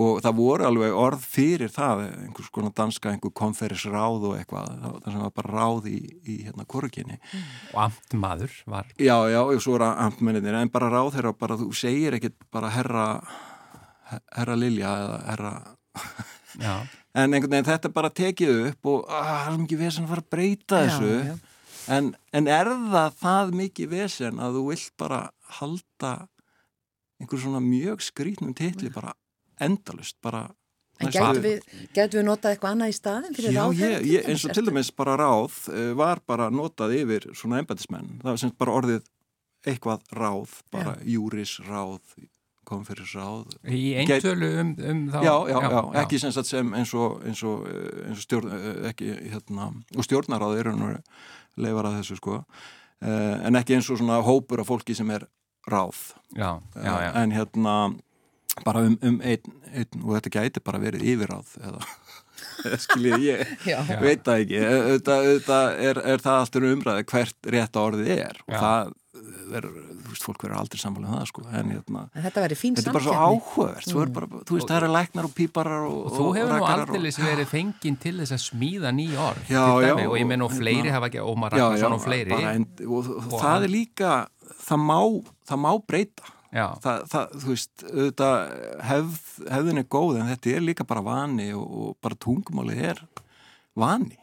[0.00, 4.70] Og það voru alveg orð fyrir það einhvers konar danska, einhver konferisráð og eitthvað,
[5.02, 7.18] það sem var bara ráð í, í hérna korginni.
[7.74, 11.72] og amtmaður var Já, já, og svo eru amtmenninir, en bara ráð herra, bara þú
[11.76, 13.06] segir ekkit bara herra
[14.34, 15.52] herra Lilja eða herra
[16.58, 16.74] já,
[17.20, 20.12] en einhvern veginn þetta er bara tekið upp og að, það er mikið vesen að
[20.14, 21.12] fara að breyta Já, þessu.
[21.28, 21.36] já.
[21.90, 25.20] En, en er það það mikið vesen að þú vilt bara
[25.58, 26.14] halda
[27.20, 29.14] einhver svona mjög skrítnum titli bara
[29.60, 30.48] endalust bara
[31.00, 31.62] En gætu við,
[31.96, 34.00] við notað eitthvað annað í staðin fyrir Já, ráðherra?
[34.00, 38.18] ég, ég, eins og til dæmis bara ráð uh, var bara notað yfir svona embætismenn,
[38.20, 39.08] það var sem sagt bara orðið
[39.70, 42.04] eitthvað ráð, bara júris ráð,
[42.68, 47.16] konferisráð í eintölu um, um þá já, já, já, ekki sem sagt sem eins og,
[47.26, 50.92] eins og, eh, eins og stjórn, eh, ekki, hérna, og stjórnaráð eru nú
[51.56, 55.26] leifar að þessu sko uh, en ekki eins og svona hópur af fólki sem er
[55.70, 57.10] ráð já, já, já.
[57.22, 57.76] en hérna
[58.64, 61.84] bara um, um einn, einn og þetta gæti bara verið yfirráð eða
[62.84, 63.78] skiljið ég Já.
[64.00, 68.54] veit það ekki auðvitað, auðvitað er, er það alltaf umræði hvert rétta orðið er og
[68.54, 68.60] Já.
[68.60, 68.92] það
[69.60, 69.68] er,
[70.12, 72.90] veist, fólk verður aldrei sammála um það sko, en hérna En þetta væri fín Þetta
[72.90, 76.00] er bara svo áhugavert, svo er bara, þú veist, það eru læknar og píparar og,
[76.06, 79.64] Og þú hefur nú og- aldeilis verið fenginn til þess að smíða ný orð Já,
[79.86, 82.30] já, og ég menn og hérna- fleiri hafa ekki, Ómar Já, Ragnarsson já, og fleiri.
[82.30, 84.12] bara en, og, og, Og það hann- er líka,
[84.66, 85.00] það má,
[85.48, 86.22] það má breyta.
[86.50, 88.38] Það, það, þú veist, auðvitað
[88.82, 89.18] hefð,
[89.54, 92.98] hefðin er góð en þetta er líka bara vani og, og bara tungumáli er
[93.78, 94.16] vani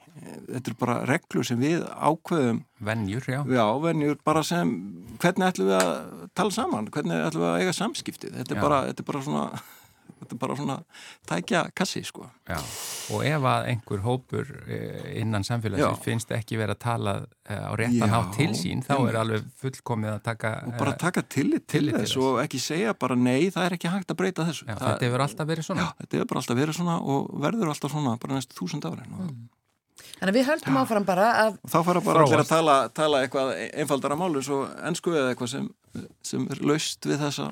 [0.47, 2.62] þetta er bara reglur sem við ákveðum.
[2.88, 3.41] Venjur, já.
[3.49, 4.76] Já, venjur bara sem
[5.22, 5.91] hvernig ætlum við að
[6.38, 6.91] tala saman?
[6.93, 9.43] Hvernig ætlum við að eiga samskiptið þetta er bara, þetta er bara svona
[10.18, 10.78] þetta er bara svona
[11.30, 12.28] tækja kassi sko.
[12.47, 12.57] Já,
[13.13, 17.15] og ef að einhver hópur eh, innan samfélagsins finnst ekki verið að tala
[17.49, 21.01] eh, á réttan hátt til sín, þá er alveg fullkomið að taka og bara eh,
[21.03, 22.24] taka tillit til til þess þess.
[22.24, 24.65] og ekki segja bara nei, það er ekki hægt að breyta þessu.
[24.65, 25.86] Já, það, Þetta hefur alltaf verið svona.
[25.86, 29.18] Já, þetta hefur bara alltaf verið svona og verður alltaf svona bara næstu þúsund árin
[29.18, 29.32] og
[30.18, 33.52] Þannig að við höldum áfram bara að þá fara bara allir að tala, tala eitthvað
[33.70, 35.68] einfaldara málu svo ennsku eða eitthvað sem,
[36.26, 37.50] sem er laust við þessa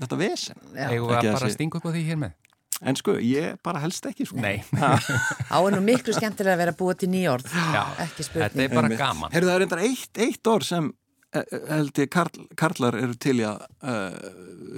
[0.00, 0.62] þetta vesen.
[0.72, 2.36] Við að bara sé- stinga upp á því hér með?
[2.80, 4.38] En sko, ég bara helst ekki sko.
[4.40, 8.62] Nei, Á er nú miklu skemmtilega að vera búið til nýjórð, já, ekki þetta spurning.
[8.64, 9.34] er bara gaman.
[9.34, 10.86] Heyrðu, það er reyndar eitt, eitt orð sem
[11.34, 14.16] eh, eh, held ég karl, karlar eru til í að uh,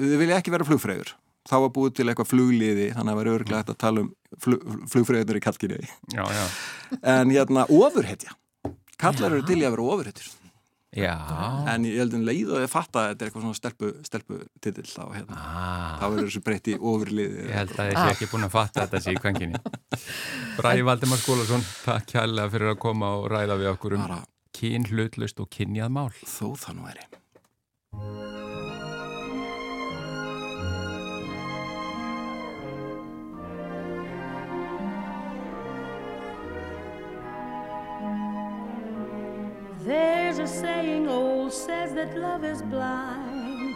[0.03, 1.13] þið vilja ekki vera flugfræður
[1.49, 4.13] þá var búið til eitthvað flugliði þannig að það var örglega hægt að tala um
[4.43, 6.25] flug, flugfræður í já,
[7.03, 8.37] en hérna ofurhetja.
[9.03, 10.31] Kallar eru til í að vera ofurhetjur.
[10.93, 11.17] Já.
[11.73, 14.41] en ég held um leið og ég fatta að þetta er eitthvað svona stelpu, stelpu
[14.61, 17.47] titill þá, hérna, Ah, þá verður þessu breytti ofurliði.
[17.47, 19.63] Ég held að ég sé ekki búin að fatta þetta sé í kvenkinni.
[20.59, 24.21] Bræði Valdimar Skólason, takk kærlega fyrir að koma og ræða við okkur um bara
[24.53, 26.13] kyn, hlutlust og kynjað mál.
[26.29, 28.42] þó það nú
[39.85, 43.75] There's a saying old says that love is blind.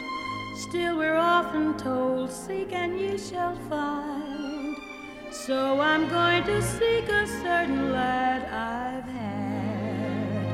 [0.68, 4.76] Still, we're often told, Seek and you shall find.
[5.32, 10.44] So I'm going to seek a certain lad I've had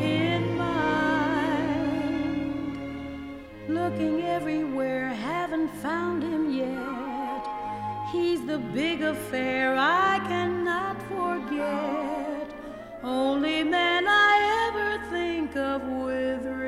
[0.00, 1.52] in mind.
[3.68, 7.46] Looking everywhere, haven't found him yet.
[8.12, 12.48] He's the big affair I cannot forget.
[13.02, 14.31] Only man I
[15.56, 16.61] of withering.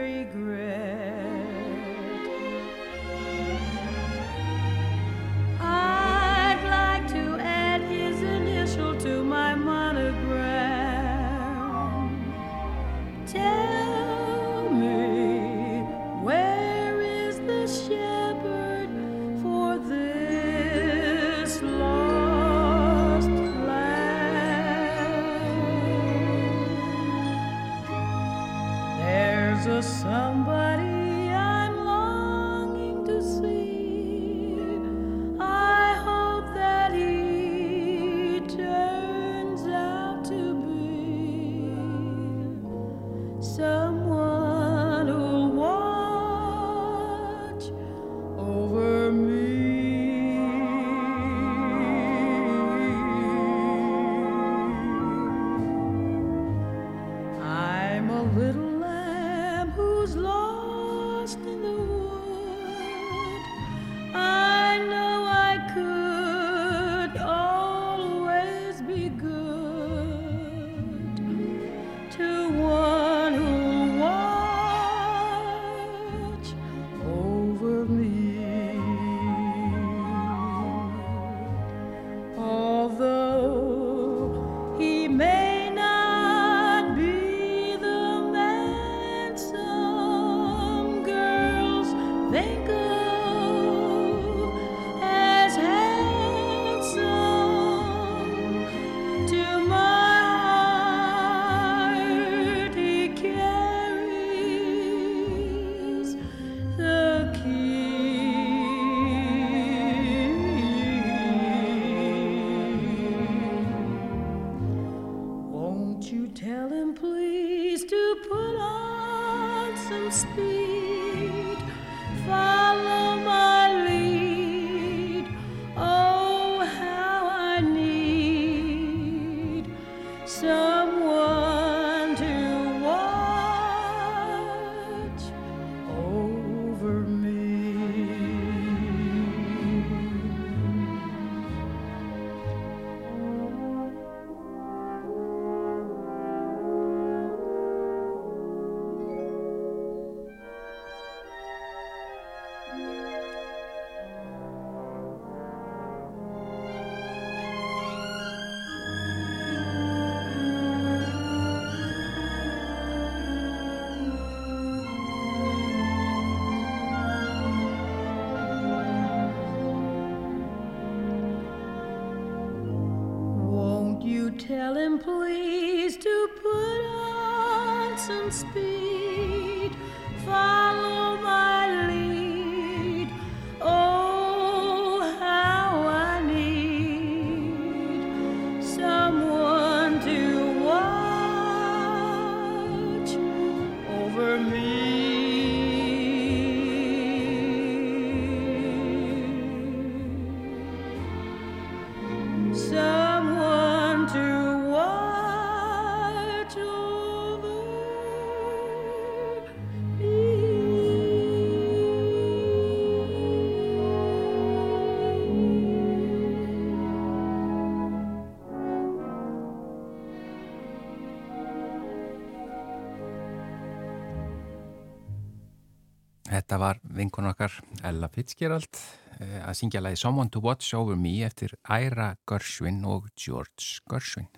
[226.54, 228.76] Þetta var vinkun okkar Ella Fitzgerald
[229.18, 234.28] eh, að syngja lagi Someone to Watch Over Me eftir Ira Gershwin og George Gershwin.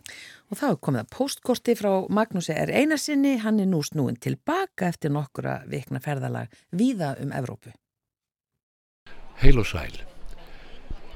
[0.48, 5.12] Og þá komið að postkorti frá Magnúsi er einasinni, hann er nú snúin tilbaka eftir
[5.12, 7.76] nokkura vikna ferðalag víða um Evrópu.
[9.44, 10.00] Heil og sæl.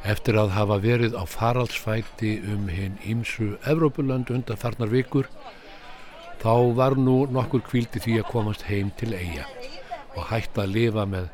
[0.05, 5.33] Eftir að hafa verið á faraldsfæti um hinn ímsu Evrópuland undan farnar vikur,
[6.45, 9.49] þá var nú nokkur kvíldi því að komast heim til eiga
[10.17, 11.29] og hægt að lifa með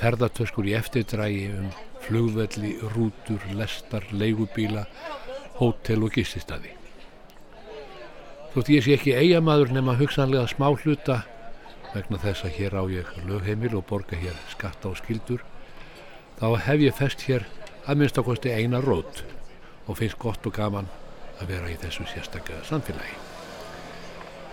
[0.00, 1.70] ferðartöskur í eftirdrægi um
[2.04, 4.86] flugvelli, rútur, lestar, leigubíla,
[5.60, 6.72] hótel og gististadi.
[8.54, 11.20] Þótt ég sé ekki eigamadur nema hugsanlega smá hluta
[11.92, 15.42] vegna þess að hér á ég lögheimil og borga hér skatta og skildur,
[16.38, 17.46] þá hef ég fest hér
[17.86, 19.24] að minnst ákvæmsti eina rót
[19.86, 20.90] og finnst gott og gaman
[21.40, 23.29] að vera í þessu sérstaklega samfélagi.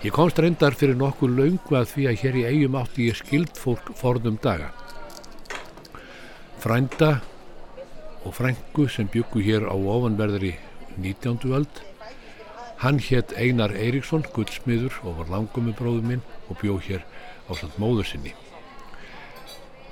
[0.06, 3.58] Ég komst reyndar fyrir nokkuð laungu að því að hér í eigum átti ég skild
[3.58, 4.68] fólk forðum daga.
[6.62, 7.10] Frænda
[8.22, 10.54] og frængu sem byggu hér á ofanverðri
[11.02, 11.50] 19.
[11.50, 11.82] öld.
[12.78, 17.02] Hann hétt Einar Eiríksson, guldsmiður og var langum með bróðu minn og bjó hér
[17.50, 18.38] á samt móður sinni.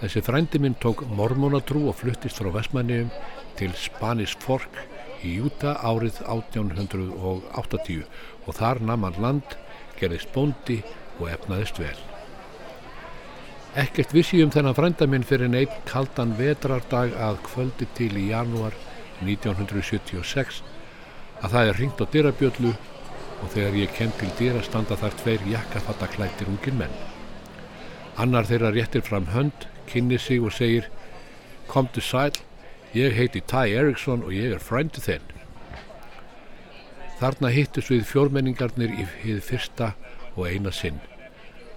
[0.03, 3.09] Þessi frændi minn tók mormónatrú og fluttist frá Vestmanniðum
[3.57, 4.85] til Spanish Fork
[5.25, 8.05] í Júta árið 1880
[8.45, 9.64] og þar namn hann land
[9.99, 10.81] gerðist bóndi
[11.19, 11.97] og efnaðist vel.
[13.75, 18.75] Ekkert vissi um þennan frænda minn fyrir einn kaldan vetrardag að kvöldi til í janúar
[19.23, 20.61] 1976
[21.41, 22.71] að það er ringt á dyrabjöllu
[23.43, 26.95] og þegar ég kem til dyra standa þar tveir jakkafattaklættir ungin menn.
[28.15, 30.87] Annar þeirra réttir fram hönd, kynni sig og segir
[31.67, 32.31] Komdu sæl,
[32.93, 35.23] ég heiti Ty Eriksson og ég er frændu þinn.
[37.15, 39.93] Þarna hittust við fjórmenningarnir í hið fyrsta
[40.35, 40.97] og eina sinn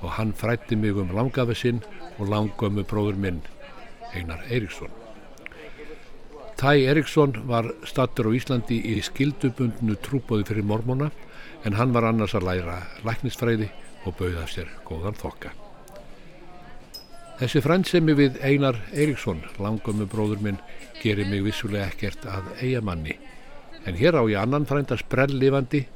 [0.01, 1.79] og hann frætti mig um langafi sinn
[2.19, 3.39] og langömmu bróður minn,
[4.15, 4.91] Einar Eiríksson.
[6.59, 11.11] Tæ Eiríksson var stattur á Íslandi í skildubundnu trúbóði fyrir mormóna
[11.67, 13.71] en hann var annars að læra læknisfræði
[14.07, 15.55] og bauða sér góðan þokka.
[17.39, 20.63] Þessi frændsemi við Einar Eiríksson, langömmu bróður minn,
[20.99, 23.15] gerir mig vissulega ekkert að eigamanni
[23.87, 25.87] En hér á ég annan frænda sprelllifandi,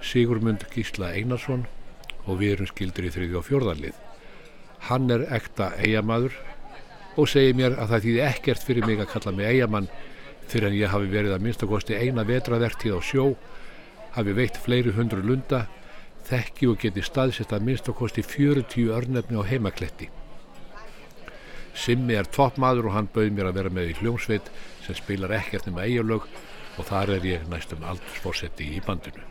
[0.00, 1.66] Sigurmund Gísla Einarsson
[2.26, 3.96] og við erum skildur í þriði og fjórðanlið.
[4.88, 6.36] Hann er ekta eigamadur
[7.20, 9.90] og segir mér að það þýði ekkert fyrir mig að kalla mig eigamann
[10.50, 13.26] fyrir en ég hafi verið að minnstakosti eina vetravertíð á sjó,
[14.16, 15.66] hafi veitt fleiri hundru lunda,
[16.26, 20.10] þekki og geti staðsett að minnstakosti 40 örnefni á heimakletti.
[21.74, 24.50] Simmi er toppmaður og hann bauð mér að vera með í hljómsveit
[24.86, 26.26] sem spilar ekkert nema eigalög
[26.80, 29.26] og þar er ég næstum aldursforsetti í bandinu.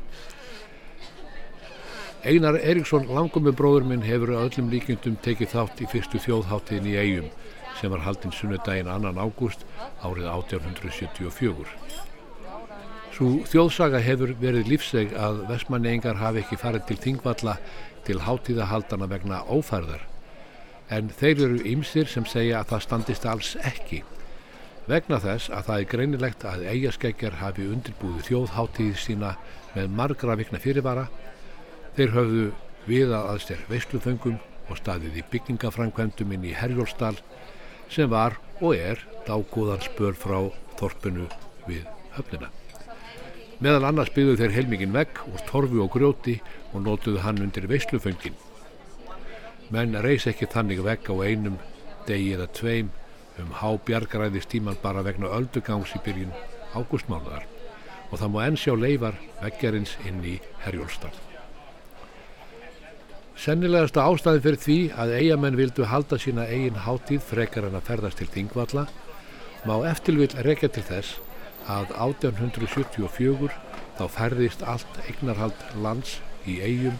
[2.29, 7.29] Einar Eriksson, langummi bróður minn, hefur öllum líkjendum tekið þátt í fyrstu þjóðháttiðin í eigum
[7.79, 9.63] sem var haldinn sunnudaginn annan ágúst
[10.03, 11.71] árið 1874.
[13.15, 17.55] Svo þjóðsaga hefur verið lífseg að vestmanneingar hafi ekki farið til Þingvalla
[18.07, 20.03] til háttíðahaldana vegna ófærðar
[20.89, 24.03] en þeir eru ymsir sem segja að það standist alls ekki
[24.87, 29.33] vegna þess að það er greinilegt að eigaskeggjar hafi undirbúið þjóðháttíð sína
[29.75, 31.07] með margra vikna fyrirvara.
[31.97, 32.45] Þeir höfðu
[32.87, 37.17] viða aðstjær veisluföngum og staðið í byggingafrænkvæmdum inn í Herjólsdal
[37.89, 40.39] sem var og er dágóðan spör frá
[40.79, 41.27] þorpinu
[41.67, 42.49] við höfnina.
[43.59, 46.37] Meðal annars byggðu þeir heilmikinn vegg úr torfu og grjóti
[46.71, 48.37] og nótuðu hann undir veisluföngin.
[49.69, 51.59] Menn reys ekki þannig vegg á einum
[52.07, 52.93] degi eða tveim
[53.43, 56.35] um hábjargræðist tíman bara vegna öldugangs í byrjun
[56.73, 57.47] ágústmánaðar
[58.09, 61.15] og það má enn sjá leifar veggjarins inn í Herjólstad.
[63.39, 68.19] Sennilegasta ástæði fyrir því að eigamenn vildu halda sína eigin háttíð frekar en að ferðast
[68.19, 68.87] til Þingvalla
[69.69, 71.19] má eftirvill rekja til þess
[71.69, 73.53] að 1874
[73.99, 76.17] þá ferðist allt eignarhald lands
[76.47, 76.97] í eigum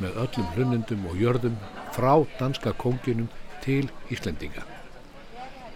[0.00, 1.58] með öllum hlunundum og jörðum
[1.96, 3.28] frá danska konginum
[3.64, 4.73] til Íslendinga.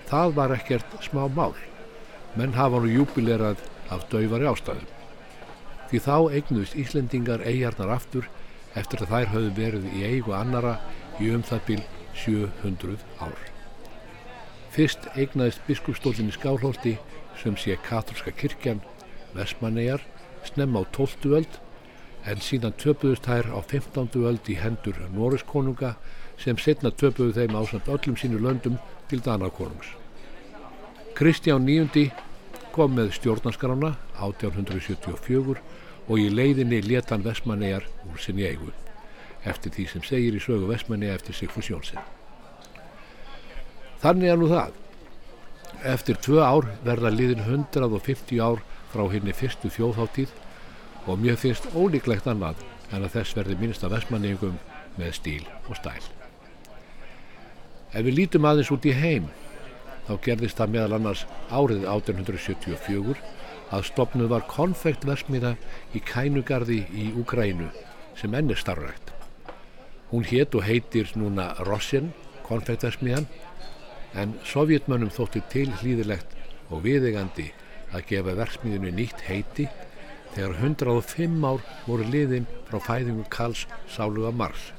[0.08, 1.52] Það var ekkert smá mál.
[2.36, 3.60] Menn hafa nú júbilerað
[3.92, 4.86] af dauvari ástæðum.
[5.88, 8.28] Því þá eignuðist Íslendingar eigarnar aftur
[8.76, 10.74] eftir að þær höfðu verið í eigu annara
[11.20, 11.80] í um það bíl
[12.24, 13.38] 700 ár.
[14.72, 16.96] Fyrst eignaðist biskupstólinn í Skálholti
[17.40, 18.82] sem sé katholska kirkjan,
[19.36, 20.02] Vesmanegjar,
[20.44, 21.32] snemma á 12.
[21.38, 21.60] öld
[22.28, 24.08] en síðan töpuðust þær á 15.
[24.28, 25.94] öld í hendur Norriskonunga
[26.38, 28.78] sem setna töpuðu þeim ásand öllum sínu löndum
[29.10, 29.94] til Danakonungs.
[31.18, 32.12] Kristján IX
[32.72, 35.62] kom með stjórnarskrána 1874
[36.08, 38.70] og í leiðinni letan Vestmannegar úr sinni eigu
[39.46, 42.02] eftir því sem segir í sögu Vestmanneja eftir Sigfús Jónsson.
[44.02, 44.74] Þannig er nú það.
[45.94, 48.62] Eftir tvö ár verða liðin 150 ár
[48.92, 50.34] frá henni fyrstu þjóðháttíð
[51.06, 52.62] og mjög finnst ólíklegt annað
[52.92, 54.58] en að þess verði minnsta vestmanningum
[54.98, 56.17] með stíl og stæl.
[57.88, 59.28] Ef við lítum aðeins út í heim,
[60.04, 63.16] þá gerðist það meðal annars árið 1874
[63.72, 65.54] að stopnuð var konfektversmiða
[65.96, 67.70] í Kænugarði í Úgrænu
[68.18, 69.12] sem enn er starfrækt.
[70.12, 72.12] Hún hétt og heitir núna Rossin,
[72.48, 73.28] konfektversmiðan,
[74.16, 76.36] en sovjetmönnum þóttir til hlýðilegt
[76.68, 77.50] og viðegandi
[77.92, 79.68] að gefa versmiðinu nýtt heiti
[80.34, 84.72] þegar 105 ár voru liðin frá fæðingu Karls Sáluga Marx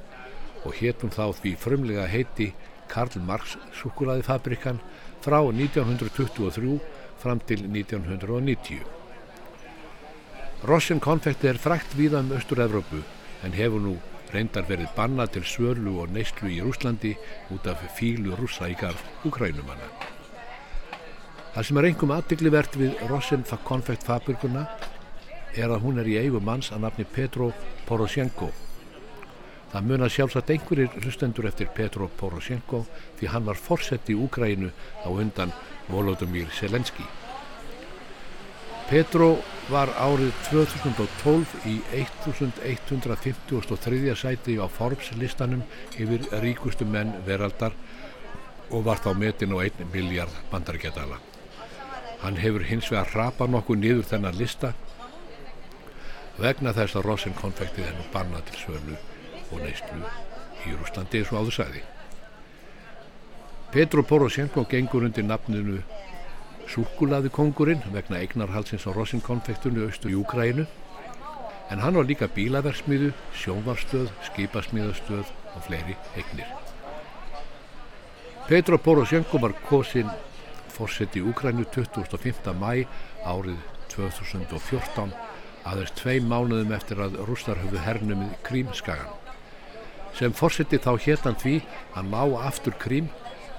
[0.66, 2.52] og héttum þá því frumlega heiti
[2.90, 4.82] Karl Marx sukulæðifabrikan
[5.24, 6.80] frá 1923
[7.22, 8.84] fram til 1990.
[10.68, 13.04] Rossin konfekti er frækt víða um Östur-Evropu
[13.44, 13.96] en hefur nú
[14.34, 17.16] reyndar verið bannað til svörlu og neyslu í Rúslandi
[17.56, 19.90] út af fílu rúsa í garð Ukrænumanna.
[21.54, 24.68] Það sem er einhverjum aðdegli við Rossin konfektfabrikuna
[25.56, 27.54] er að hún er í eigu manns að nafni Petro
[27.88, 28.52] Poroshenko.
[29.70, 32.80] Það mun að sjálfsagt einhverjir hlustendur eftir Petro Poroshenko
[33.20, 34.72] því hann var forsett í Úgrænu
[35.06, 35.52] á undan
[35.90, 37.06] Volodymyr Selenski.
[38.90, 39.36] Petro
[39.70, 44.16] var árið 2012 í 1153.
[44.18, 45.62] sæti á Forbes listanum
[45.94, 47.78] yfir ríkustu menn veraldar
[48.74, 51.22] og var þá metin á 1 miljard bandaríkjadala.
[52.26, 54.74] Hann hefur hins vegar rapað nokkuð niður þennan lista
[56.42, 58.98] vegna þess að Rosin konfektið er nú bannað til svölu
[59.52, 60.04] og neistlu
[60.68, 61.82] í Rúslandi eins og áður sagði.
[63.70, 65.82] Petro Poroshenko gengur undir nafninu
[66.70, 70.68] Súkulaði kongurinn vegna eignarhalsins á Rosin konfektunni austur í Úkrænu
[71.70, 76.50] en hann var líka bílaversmiðu, sjónvarstöð, skipasmiðastöð og fleiri eignir.
[78.46, 80.10] Petro Poroshenko var kosinn
[80.74, 82.54] fórsett í Úkrænu 25.
[82.54, 82.86] mæ
[83.26, 83.58] árið
[83.94, 85.14] 2014
[85.70, 89.19] aðeins tvei mánuðum eftir að rústar höfðu hernumið Krímskagan.
[90.18, 91.60] Sem fórseti þá héttan því
[91.98, 93.10] að ná aftur Krím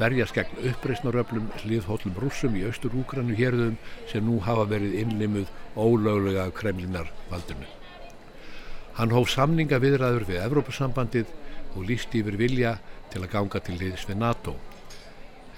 [0.01, 3.77] berjast gegn uppreysnaröflum hliðhóllum rúsum í austur úgrannu hérðum
[4.09, 7.69] sem nú hafa verið innlimuð ólöglega kremlinar valdunum.
[8.97, 11.31] Hann hóf samninga viðræður við Evrópusambandið
[11.77, 12.75] og lísti yfir vilja
[13.13, 14.57] til að ganga til liðs við NATO.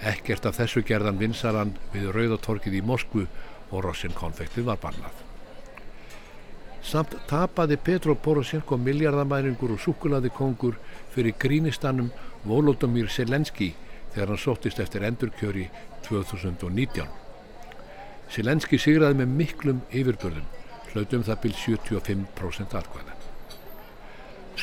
[0.03, 3.27] Ekkert af þessu gerðan vinsaran við Rauðatorkið í Moskvu
[3.71, 5.22] og Rossin konfektið var bannað.
[6.83, 10.75] Samt tapaði Petro Poroshenko miljardamæringur og sukulaði kongur
[11.13, 12.11] fyrir grínistanum
[12.43, 13.71] Volodymyr Selenski
[14.13, 15.69] þegar hann sóttist eftir endurkjöri
[16.09, 17.07] 2019.
[18.33, 20.47] Selenski sigraði með miklum yfirbörðum,
[20.91, 23.22] hlautum það byrj 75% atkvæða.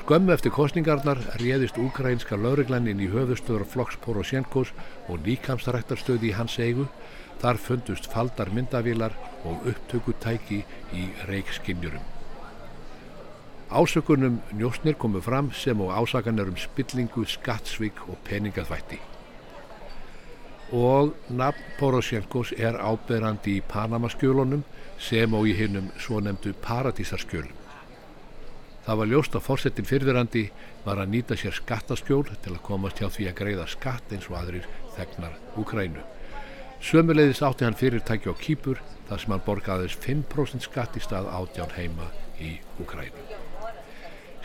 [0.01, 4.73] Skömmu eftir kostningarnar réðist úkrænska lauriglann inn í höfustöður Floks Poroshenkos
[5.09, 6.89] og líkamstaræktarstöði í hans eigu
[7.41, 9.15] Þar fundust faldar myndavílar
[9.49, 10.59] og upptökutæki
[10.93, 12.03] í reikskinnjurum.
[13.71, 18.99] Ásökunum njósnir komu fram sem og ásakanir um spillingu, skattsvík og peningaþvætti.
[20.73, 24.67] Og nafn Poroshenkos er áberandi í Panamaskjölunum
[24.99, 27.60] sem og í hinnum svo nefndu Paradísarskjölum.
[28.87, 30.45] Það var ljóst að fórsetin fyrfirandi
[30.87, 34.39] var að nýta sér skattaskjól til að komast hjá því að greiða skatt eins og
[34.41, 36.03] aðrir þegnar Úkrænu.
[36.81, 41.77] Sömulegðis átti hann fyrirtæki á Kýpur þar sem hann borgaðis 5% skatt í stað átján
[41.77, 42.09] heima
[42.41, 43.27] í Ukrænu.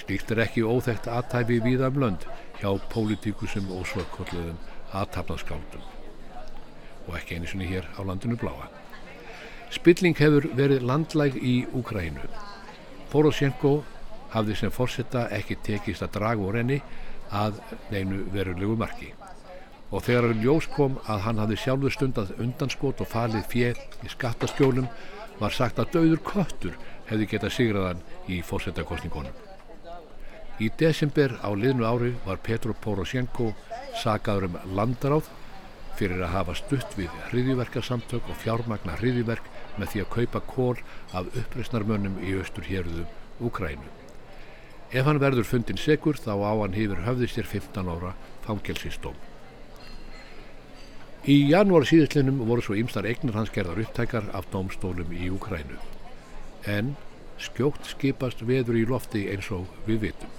[0.03, 2.27] Slíkt er ekki óþægt aðtæfi viða um lönd
[2.59, 4.59] hjá pólitíkusum og svökkulluðum
[4.91, 5.88] aðtapnaðskáldum
[7.05, 8.67] og ekki einu sinni hér á landinu bláa.
[9.71, 12.27] Spilling hefur verið landlæg í Ukrænu.
[13.11, 13.77] Poroshenko
[14.36, 16.81] hafði sem fórsetta ekki tekist að draga úr henni
[17.33, 19.13] að neinu verulegu marki
[19.95, 24.89] og þegar ljós kom að hann hafði sjálfur stundað undanskot og falið fjell í skattaskjólum
[25.39, 26.77] var sagt að dauður köttur
[27.09, 29.33] hefði getað sigraðan í fórsetakostningunum.
[30.59, 33.51] Í desember á liðnu ári var Petro Poroshenko
[34.01, 35.27] sagaður um landaráð
[35.99, 40.79] fyrir að hafa stutt við hriðjverkarsamtök og fjármagna hriðjverk með því að kaupa kól
[41.11, 43.11] af uppreysnarmönnum í austur hérðum
[43.43, 43.94] Ukrænu.
[44.95, 48.13] Ef hann verður fundin segur þá á hann hefur höfði sér 15 ára
[48.45, 49.17] fangelsistóm.
[51.27, 55.81] Í janúar síðustlinum voru svo ymstar eignar hans gerðar upptækar af dómstólum í Ukrænu.
[56.69, 56.93] En
[57.41, 60.31] skjótt skipast veður í lofti eins og við vitum.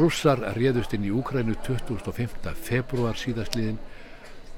[0.00, 2.56] Russar réðust inn í Ukrænu 25.
[2.58, 3.78] februar síðastliðin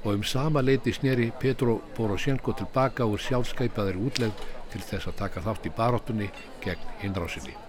[0.07, 5.45] og um sama leiti sneri Petro Poroshenko tilbaka úr sjálfskeipaðir útlegð til þess að taka
[5.45, 6.33] þátt í baróttunni
[6.65, 7.66] gegn innrásinni.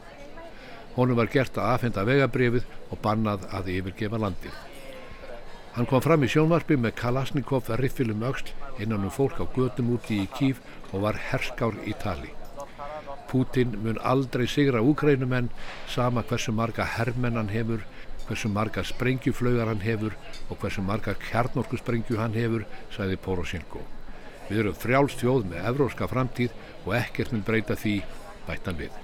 [0.97, 4.57] Honum var gert að afhenda vegabrefið og bannað að yfirgefa landið.
[5.76, 8.51] Hann kom fram í sjónvarpi með Kalasnikov riffilum öxl
[8.82, 10.59] innan um fólk á gödum úti í Kív
[10.91, 12.32] og var herskár í tali.
[13.30, 15.53] Putin mun aldrei sigra úkrænumenn
[15.86, 17.84] sama hversu marga herrmenn hann hefur,
[18.26, 20.16] hversu marga sprengjuflögar hann hefur
[20.49, 23.84] og hversu marga kjarnorkusprengju hann hefur, sagði Poroshenko.
[24.49, 28.01] Við erum frjálst þjóð með evróska framtíð og ekkert mun breyta því
[28.49, 28.97] bættan við.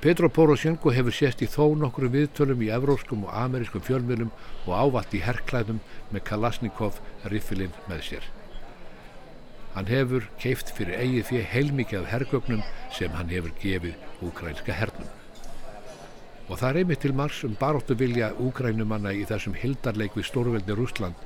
[0.00, 4.32] Petro Poroshenko hefur sést í þó nokkru viðtölum í evróskum og amerískum fjölmjölum
[4.66, 5.78] og ávatt í herrklæðum
[6.12, 6.98] með Kalasnikov
[7.32, 8.26] riffilinn með sér.
[9.72, 12.60] Hann hefur keift fyrir eigið fyrir heilmikið af herrgögnum
[12.98, 13.96] sem hann hefur gefið
[14.28, 15.08] úkrænska hernum.
[16.50, 20.76] Og það er einmitt til margs um baróttu vilja úkrænumanna í þessum hildarleik við stórveldi
[20.76, 21.24] Rúsland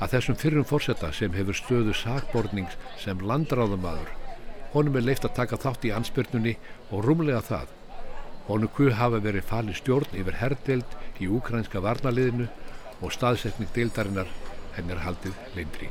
[0.00, 4.16] að þessum fyrrum fórsetta sem hefur stöðu sakbornings sem landráðumadur
[4.72, 6.56] honum er leift að taka þátt í ansbyrnunni
[6.90, 7.78] og rúmlega það
[8.48, 12.48] Honuku hafa verið falið stjórn yfir herrdeild í úkrænska varnaliðinu
[13.02, 14.30] og staðsetning deildarinnar
[14.76, 15.90] henn er haldið leindri.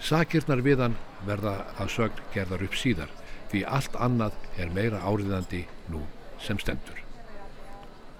[0.00, 0.96] Sakirnar við hann
[1.28, 3.12] verða að sögn gerðar upp síðar
[3.50, 6.04] því allt annað er meira áriðandi nú
[6.40, 7.00] sem stendur.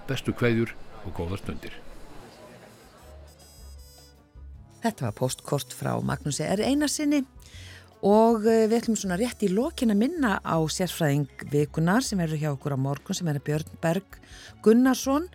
[0.09, 0.73] Bestu kveðjur
[1.05, 1.73] og góða stundir.
[4.81, 6.63] Þetta var postkort frá Magnúsi R.
[6.65, 7.21] Einarsinni
[8.01, 12.39] og eh, við ætlum svona rétt í lokin að minna á sérfræðing vikunar sem eru
[12.39, 14.17] hjá okkur á morgun sem er Björn Berg
[14.65, 15.29] Gunnarsson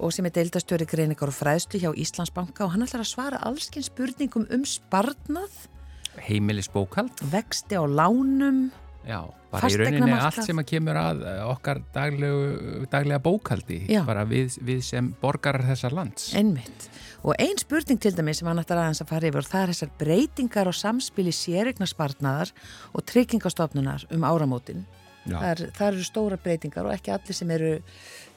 [0.00, 2.66] og sem er deildastjóri greiningar og fræðslu hjá Íslandsbanka.
[2.66, 5.68] Og hann ætlar að svara allskinn spurningum um sparnað
[6.16, 8.70] Heimilisbókald vexti á lánum
[9.06, 9.20] Já,
[9.52, 14.02] bara í rauninni allt sem að kemur að eh, okkar daglegu, daglega bókaldi Já.
[14.08, 16.88] bara við, við sem borgarar þessar lands Einmitt
[17.26, 19.92] Og einn spurning til dæmi sem hann ætlar aðeins að fara yfir það er þessar
[19.98, 22.52] breytingar og samspili sérregnarspartnaðar
[22.94, 24.84] og tryggingastofnunar um áramótin.
[25.26, 27.72] Það, það eru stóra breytingar og ekki allir sem eru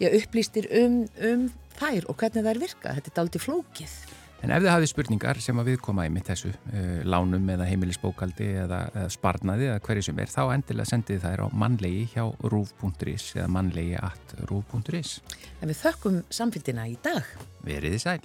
[0.01, 1.45] já, upplýstir um, um
[1.77, 2.95] þær og hvernig þær virka.
[2.97, 3.93] Þetta er daldi flókið.
[4.39, 7.67] En ef þið hafið spurningar sem að við koma í mitt þessu uh, lánum eða
[7.67, 12.23] heimilisbókaldi eða, eða sparnaði eða hverju sem er þá endilega sendið þær á mannlegi hjá
[12.53, 15.17] rúf.is eða mannlegi at rúf.is
[15.59, 17.27] En við þökkum samfélgina í dag.
[17.67, 18.21] Veriði sæl.